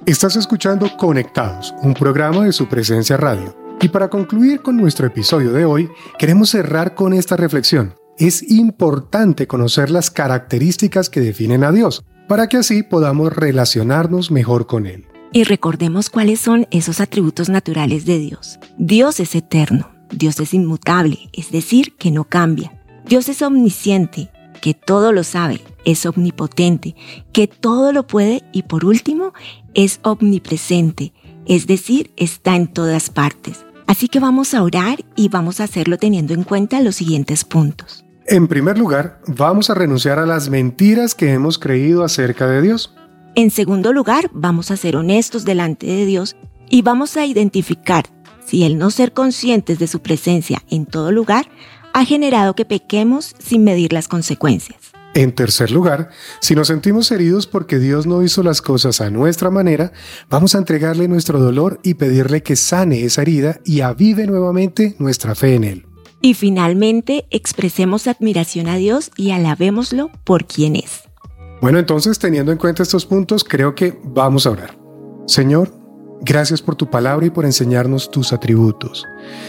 Estás 0.07 0.37
escuchando 0.37 0.95
Conectados, 0.99 1.75
un 1.81 1.95
programa 1.95 2.45
de 2.45 2.53
su 2.53 2.69
presencia 2.69 3.17
radio. 3.17 3.57
Y 3.81 3.89
para 3.89 4.11
concluir 4.11 4.61
con 4.61 4.77
nuestro 4.77 5.07
episodio 5.07 5.51
de 5.51 5.65
hoy, 5.65 5.89
queremos 6.19 6.51
cerrar 6.51 6.95
con 6.95 7.15
esta 7.15 7.39
reflexión. 7.39 7.95
Es 8.19 8.43
importante 8.51 9.47
conocer 9.47 9.89
las 9.89 10.11
características 10.11 11.09
que 11.09 11.21
definen 11.21 11.65
a 11.65 11.73
Dios, 11.73 12.05
para 12.29 12.49
que 12.49 12.59
así 12.59 12.83
podamos 12.83 13.35
relacionarnos 13.35 14.31
mejor 14.31 14.67
con 14.67 14.85
Él. 14.85 15.07
Y 15.33 15.45
recordemos 15.45 16.11
cuáles 16.11 16.39
son 16.39 16.67
esos 16.71 17.01
atributos 17.01 17.49
naturales 17.49 18.05
de 18.05 18.19
Dios. 18.19 18.59
Dios 18.77 19.21
es 19.21 19.35
eterno, 19.35 19.91
Dios 20.11 20.39
es 20.39 20.53
inmutable, 20.53 21.31
es 21.33 21.51
decir, 21.51 21.97
que 21.97 22.11
no 22.11 22.25
cambia. 22.25 22.85
Dios 23.07 23.31
es 23.31 23.41
omnisciente, 23.41 24.31
que 24.65 24.73
todo 24.73 25.13
lo 25.13 25.25
sabe, 25.25 25.61
es 25.85 26.07
omnipotente, 26.07 26.97
que 27.35 27.49
todo 27.49 27.93
lo 27.93 28.07
puede 28.07 28.45
y 28.51 28.63
por 28.63 28.87
último, 28.87 29.35
es 29.75 30.01
omnipresente, 30.05 31.13
es 31.45 31.67
decir, 31.67 32.13
está 32.17 32.57
en 32.57 32.69
todas 32.69 33.11
partes. 33.11 33.67
Así 33.87 34.09
que 34.09 34.21
vamos 34.21 34.55
a 34.55 34.63
orar 34.63 35.05
y 35.17 35.29
vamos 35.29 35.61
a 35.61 35.65
hacerlo 35.65 35.99
teniendo 35.99 36.33
en 36.33 36.45
cuenta 36.45 36.81
los 36.81 36.97
siguientes 36.97 37.45
puntos. 37.45 38.07
En 38.27 38.49
primer 38.49 38.79
lugar, 38.79 39.21
vamos 39.27 39.69
a 39.69 39.75
renunciar 39.75 40.19
a 40.19 40.25
las 40.25 40.49
mentiras 40.49 41.15
que 41.15 41.31
hemos 41.35 41.59
creído 41.59 42.03
acerca 42.03 42.47
de 42.47 42.63
Dios. 42.63 42.95
En 43.35 43.51
segundo 43.51 43.93
lugar, 43.93 44.31
vamos 44.33 44.71
a 44.71 44.79
ser 44.79 44.97
honestos 44.97 45.45
delante 45.45 45.87
de 45.87 46.07
Dios 46.07 46.37
y 46.71 46.81
vamos 46.81 47.19
a 47.19 47.27
identificar 47.27 48.07
si 48.47 48.65
el 48.65 48.79
no 48.79 48.89
ser 48.89 49.13
conscientes 49.13 49.79
de 49.79 49.89
su 49.89 50.01
presencia 50.01 50.63
en 50.71 50.87
todo 50.87 51.13
lugar 51.13 51.51
ha 51.95 52.05
generado 52.05 52.55
que 52.55 52.67
pequemos 52.67 53.35
sin 53.39 53.65
medir 53.65 53.95
las 53.95 54.09
consecuencias. 54.09 54.93
En 55.15 55.33
tercer 55.33 55.71
lugar, 55.71 56.11
si 56.41 56.57
nos 56.57 56.67
sentimos 56.67 57.11
heridos 57.13 57.47
porque 57.47 57.79
Dios 57.79 58.05
no 58.05 58.25
hizo 58.25 58.43
las 58.43 58.61
cosas 58.61 59.01
a 59.01 59.11
nuestra 59.11 59.49
manera, 59.49 59.93
vamos 60.29 60.57
a 60.57 60.59
entregarle 60.59 61.07
nuestro 61.07 61.39
dolor 61.39 61.79
y 61.85 61.95
pedirle 61.95 62.43
que 62.43 62.57
sane 62.57 63.05
esa 63.05 63.23
herida 63.23 63.61
y 63.65 63.81
avive 63.81 64.27
nuevamente 64.27 64.97
nuestra 64.99 65.37
fe 65.37 65.55
en 65.55 65.65
Él. 65.65 65.87
Y 66.21 66.35
finalmente, 66.35 67.27
expresemos 67.31 68.09
admiración 68.09 68.67
a 68.67 68.75
Dios 68.75 69.13
y 69.17 69.31
alabémoslo 69.31 70.11
por 70.25 70.47
quien 70.47 70.75
es. 70.75 71.05
Bueno, 71.61 71.79
entonces, 71.79 72.19
teniendo 72.19 72.51
en 72.51 72.59
cuenta 72.59 72.83
estos 72.83 73.07
puntos, 73.07 73.45
creo 73.45 73.77
que 73.77 73.97
vamos 74.03 74.47
a 74.47 74.51
orar. 74.51 74.77
Señor, 75.27 75.85
Gracias 76.27 76.63
por 76.63 76.75
tu 76.75 76.89
palabra 76.89 77.27
y 77.27 77.31
por 77.31 77.45
enseñarnos 77.45 78.11
tus 78.11 78.33
atributos. 78.33 79.05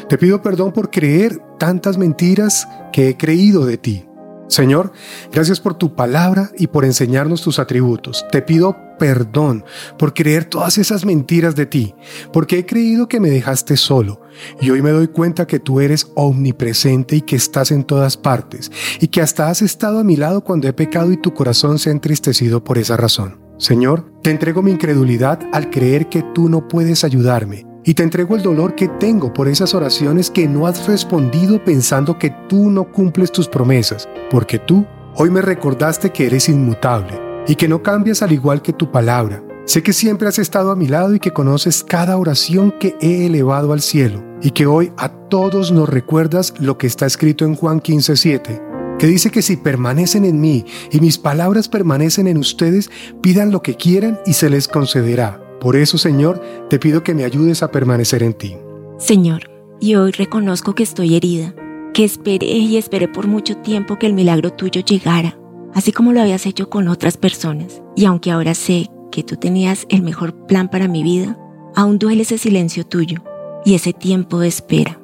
Te 0.10 0.18
pido 0.18 0.42
perdón 0.42 0.74
por 0.74 0.92
creer 0.92 1.40
tantas 1.58 1.98
mentiras 1.98 2.68
que 2.92 3.10
he 3.10 3.18
creído 3.18 3.66
de 3.66 3.78
ti. 3.78 4.06
Señor, 4.48 4.92
gracias 5.32 5.60
por 5.60 5.74
tu 5.74 5.96
palabra 5.96 6.52
y 6.58 6.68
por 6.68 6.86
enseñarnos 6.86 7.42
tus 7.42 7.58
atributos. 7.58 8.26
Te 8.32 8.44
pido 8.44 8.78
perdón 9.00 9.66
por 9.98 10.14
creer 10.14 10.46
todas 10.46 10.78
esas 10.78 11.04
mentiras 11.04 11.56
de 11.56 11.66
ti, 11.66 11.96
porque 12.32 12.60
he 12.60 12.66
creído 12.66 13.08
que 13.08 13.20
me 13.20 13.30
dejaste 13.30 13.76
solo 13.76 14.22
y 14.62 14.70
hoy 14.70 14.82
me 14.82 14.92
doy 14.92 15.08
cuenta 15.08 15.48
que 15.48 15.60
tú 15.60 15.80
eres 15.80 16.12
omnipresente 16.16 17.16
y 17.16 17.22
que 17.22 17.36
estás 17.36 17.72
en 17.72 17.84
todas 17.84 18.18
partes 18.18 18.72
y 19.00 19.08
que 19.08 19.22
hasta 19.22 19.50
has 19.50 19.62
estado 19.62 20.00
a 20.00 20.04
mi 20.04 20.16
lado 20.16 20.44
cuando 20.44 20.68
he 20.68 20.74
pecado 20.74 21.12
y 21.12 21.18
tu 21.18 21.34
corazón 21.34 21.80
se 21.80 21.90
ha 21.90 21.94
entristecido 21.94 22.64
por 22.64 22.78
esa 22.78 22.98
razón. 22.98 23.40
Señor, 23.58 24.06
te 24.22 24.32
entrego 24.32 24.62
mi 24.62 24.72
incredulidad 24.72 25.40
al 25.54 25.70
creer 25.70 26.08
que 26.10 26.24
tú 26.34 26.50
no 26.50 26.68
puedes 26.68 27.04
ayudarme. 27.04 27.66
Y 27.88 27.94
te 27.94 28.02
entrego 28.02 28.36
el 28.36 28.42
dolor 28.42 28.74
que 28.74 28.88
tengo 28.88 29.32
por 29.32 29.48
esas 29.48 29.76
oraciones 29.76 30.32
que 30.32 30.48
no 30.48 30.66
has 30.66 30.88
respondido 30.88 31.64
pensando 31.64 32.18
que 32.18 32.34
tú 32.50 32.72
no 32.72 32.92
cumples 32.92 33.32
tus 33.32 33.48
promesas, 33.48 34.10
porque 34.32 34.58
tú 34.58 34.88
hoy 35.14 35.30
me 35.30 35.42
recordaste 35.42 36.10
que 36.10 36.26
eres 36.26 36.50
inmutable 36.50 37.22
y 37.48 37.56
que 37.56 37.68
no 37.68 37.84
cambias 37.84 38.24
al 38.24 38.32
igual 38.32 38.64
que 38.64 38.74
tu 38.74 38.92
palabra. 38.92 39.44
Sé 39.66 39.84
que 39.84 39.94
siempre 39.94 40.28
has 40.28 40.40
estado 40.40 40.72
a 40.72 40.76
mi 40.76 40.88
lado 40.88 41.14
y 41.14 41.20
que 41.20 41.32
conoces 41.32 41.84
cada 41.84 42.18
oración 42.18 42.74
que 42.80 42.96
he 43.02 43.28
elevado 43.28 43.72
al 43.72 43.82
cielo 43.82 44.24
y 44.42 44.50
que 44.50 44.66
hoy 44.66 44.92
a 44.98 45.10
todos 45.10 45.72
nos 45.72 45.88
recuerdas 45.88 46.56
lo 46.60 46.80
que 46.80 46.88
está 46.88 47.06
escrito 47.06 47.46
en 47.46 47.56
Juan 47.56 47.82
15:7 47.82 48.64
que 48.98 49.08
dice 49.08 49.30
que 49.30 49.42
si 49.42 49.58
permanecen 49.58 50.26
en 50.26 50.40
mí 50.40 50.66
y 50.90 51.02
mis 51.02 51.18
palabras 51.18 51.68
permanecen 51.68 52.28
en 52.28 52.38
ustedes, 52.38 52.90
pidan 53.22 53.52
lo 53.52 53.62
que 53.62 53.76
quieran 53.76 54.20
y 54.26 54.34
se 54.34 54.50
les 54.50 54.70
concederá. 54.70 55.45
Por 55.66 55.76
eso, 55.76 55.98
Señor, 55.98 56.40
te 56.70 56.78
pido 56.78 57.04
que 57.04 57.16
me 57.16 57.24
ayudes 57.24 57.64
a 57.64 57.72
permanecer 57.72 58.22
en 58.22 58.36
ti. 58.36 58.56
Señor, 59.00 59.50
y 59.80 59.96
hoy 59.96 60.12
reconozco 60.12 60.76
que 60.76 60.84
estoy 60.84 61.16
herida, 61.16 61.56
que 61.92 62.04
esperé 62.04 62.46
y 62.46 62.78
esperé 62.78 63.08
por 63.08 63.26
mucho 63.26 63.58
tiempo 63.58 63.98
que 63.98 64.06
el 64.06 64.14
milagro 64.14 64.54
tuyo 64.54 64.82
llegara, 64.82 65.40
así 65.74 65.92
como 65.92 66.14
lo 66.14 66.22
habías 66.22 66.46
hecho 66.46 66.70
con 66.70 66.88
otras 66.88 67.18
personas. 67.18 67.82
Y 67.96 68.06
aunque 68.06 68.30
ahora 68.30 68.54
sé 68.54 68.92
que 69.12 69.24
tú 69.24 69.38
tenías 69.38 69.88
el 69.90 70.04
mejor 70.04 70.46
plan 70.46 70.70
para 70.70 70.88
mi 70.88 71.02
vida, 71.02 71.36
aún 71.76 71.98
duele 71.98 72.22
ese 72.22 72.38
silencio 72.38 72.86
tuyo 72.86 73.24
y 73.66 73.74
ese 73.74 73.92
tiempo 73.92 74.38
de 74.38 74.50
espera. 74.50 75.02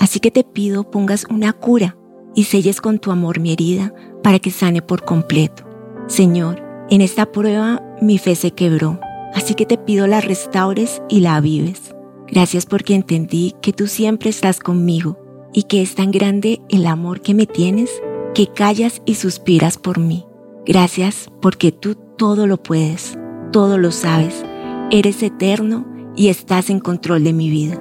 Así 0.00 0.20
que 0.20 0.30
te 0.30 0.44
pido 0.44 0.90
pongas 0.90 1.24
una 1.30 1.54
cura 1.54 1.96
y 2.34 2.44
selles 2.44 2.82
con 2.82 2.98
tu 2.98 3.10
amor 3.10 3.40
mi 3.40 3.54
herida 3.54 3.94
para 4.22 4.38
que 4.38 4.50
sane 4.50 4.82
por 4.82 5.06
completo. 5.06 5.64
Señor, 6.08 6.62
en 6.90 7.00
esta 7.00 7.32
prueba 7.32 7.82
mi 8.02 8.18
fe 8.18 8.34
se 8.34 8.50
quebró 8.50 9.00
Así 9.34 9.54
que 9.54 9.66
te 9.66 9.78
pido 9.78 10.06
la 10.06 10.20
restaures 10.20 11.02
y 11.08 11.20
la 11.20 11.36
avives. 11.36 11.94
Gracias 12.28 12.66
porque 12.66 12.94
entendí 12.94 13.54
que 13.60 13.72
tú 13.72 13.86
siempre 13.86 14.30
estás 14.30 14.60
conmigo 14.60 15.18
y 15.52 15.64
que 15.64 15.82
es 15.82 15.94
tan 15.94 16.10
grande 16.10 16.60
el 16.68 16.86
amor 16.86 17.20
que 17.20 17.34
me 17.34 17.46
tienes 17.46 17.90
que 18.34 18.48
callas 18.48 19.02
y 19.04 19.14
suspiras 19.14 19.78
por 19.78 19.98
mí. 19.98 20.26
Gracias 20.66 21.30
porque 21.40 21.72
tú 21.72 21.96
todo 22.16 22.46
lo 22.46 22.62
puedes, 22.62 23.18
todo 23.52 23.78
lo 23.78 23.92
sabes, 23.92 24.44
eres 24.90 25.22
eterno 25.22 25.86
y 26.16 26.28
estás 26.28 26.70
en 26.70 26.80
control 26.80 27.24
de 27.24 27.32
mi 27.32 27.50
vida. 27.50 27.80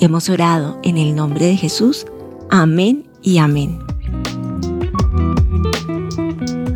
Hemos 0.00 0.28
orado 0.28 0.78
en 0.82 0.96
el 0.96 1.14
nombre 1.14 1.46
de 1.46 1.56
Jesús. 1.56 2.06
Amén 2.50 3.08
y 3.22 3.38
amén. 3.38 3.89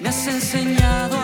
Me 0.00 0.08
has 0.08 0.26
enseñado 0.26 1.23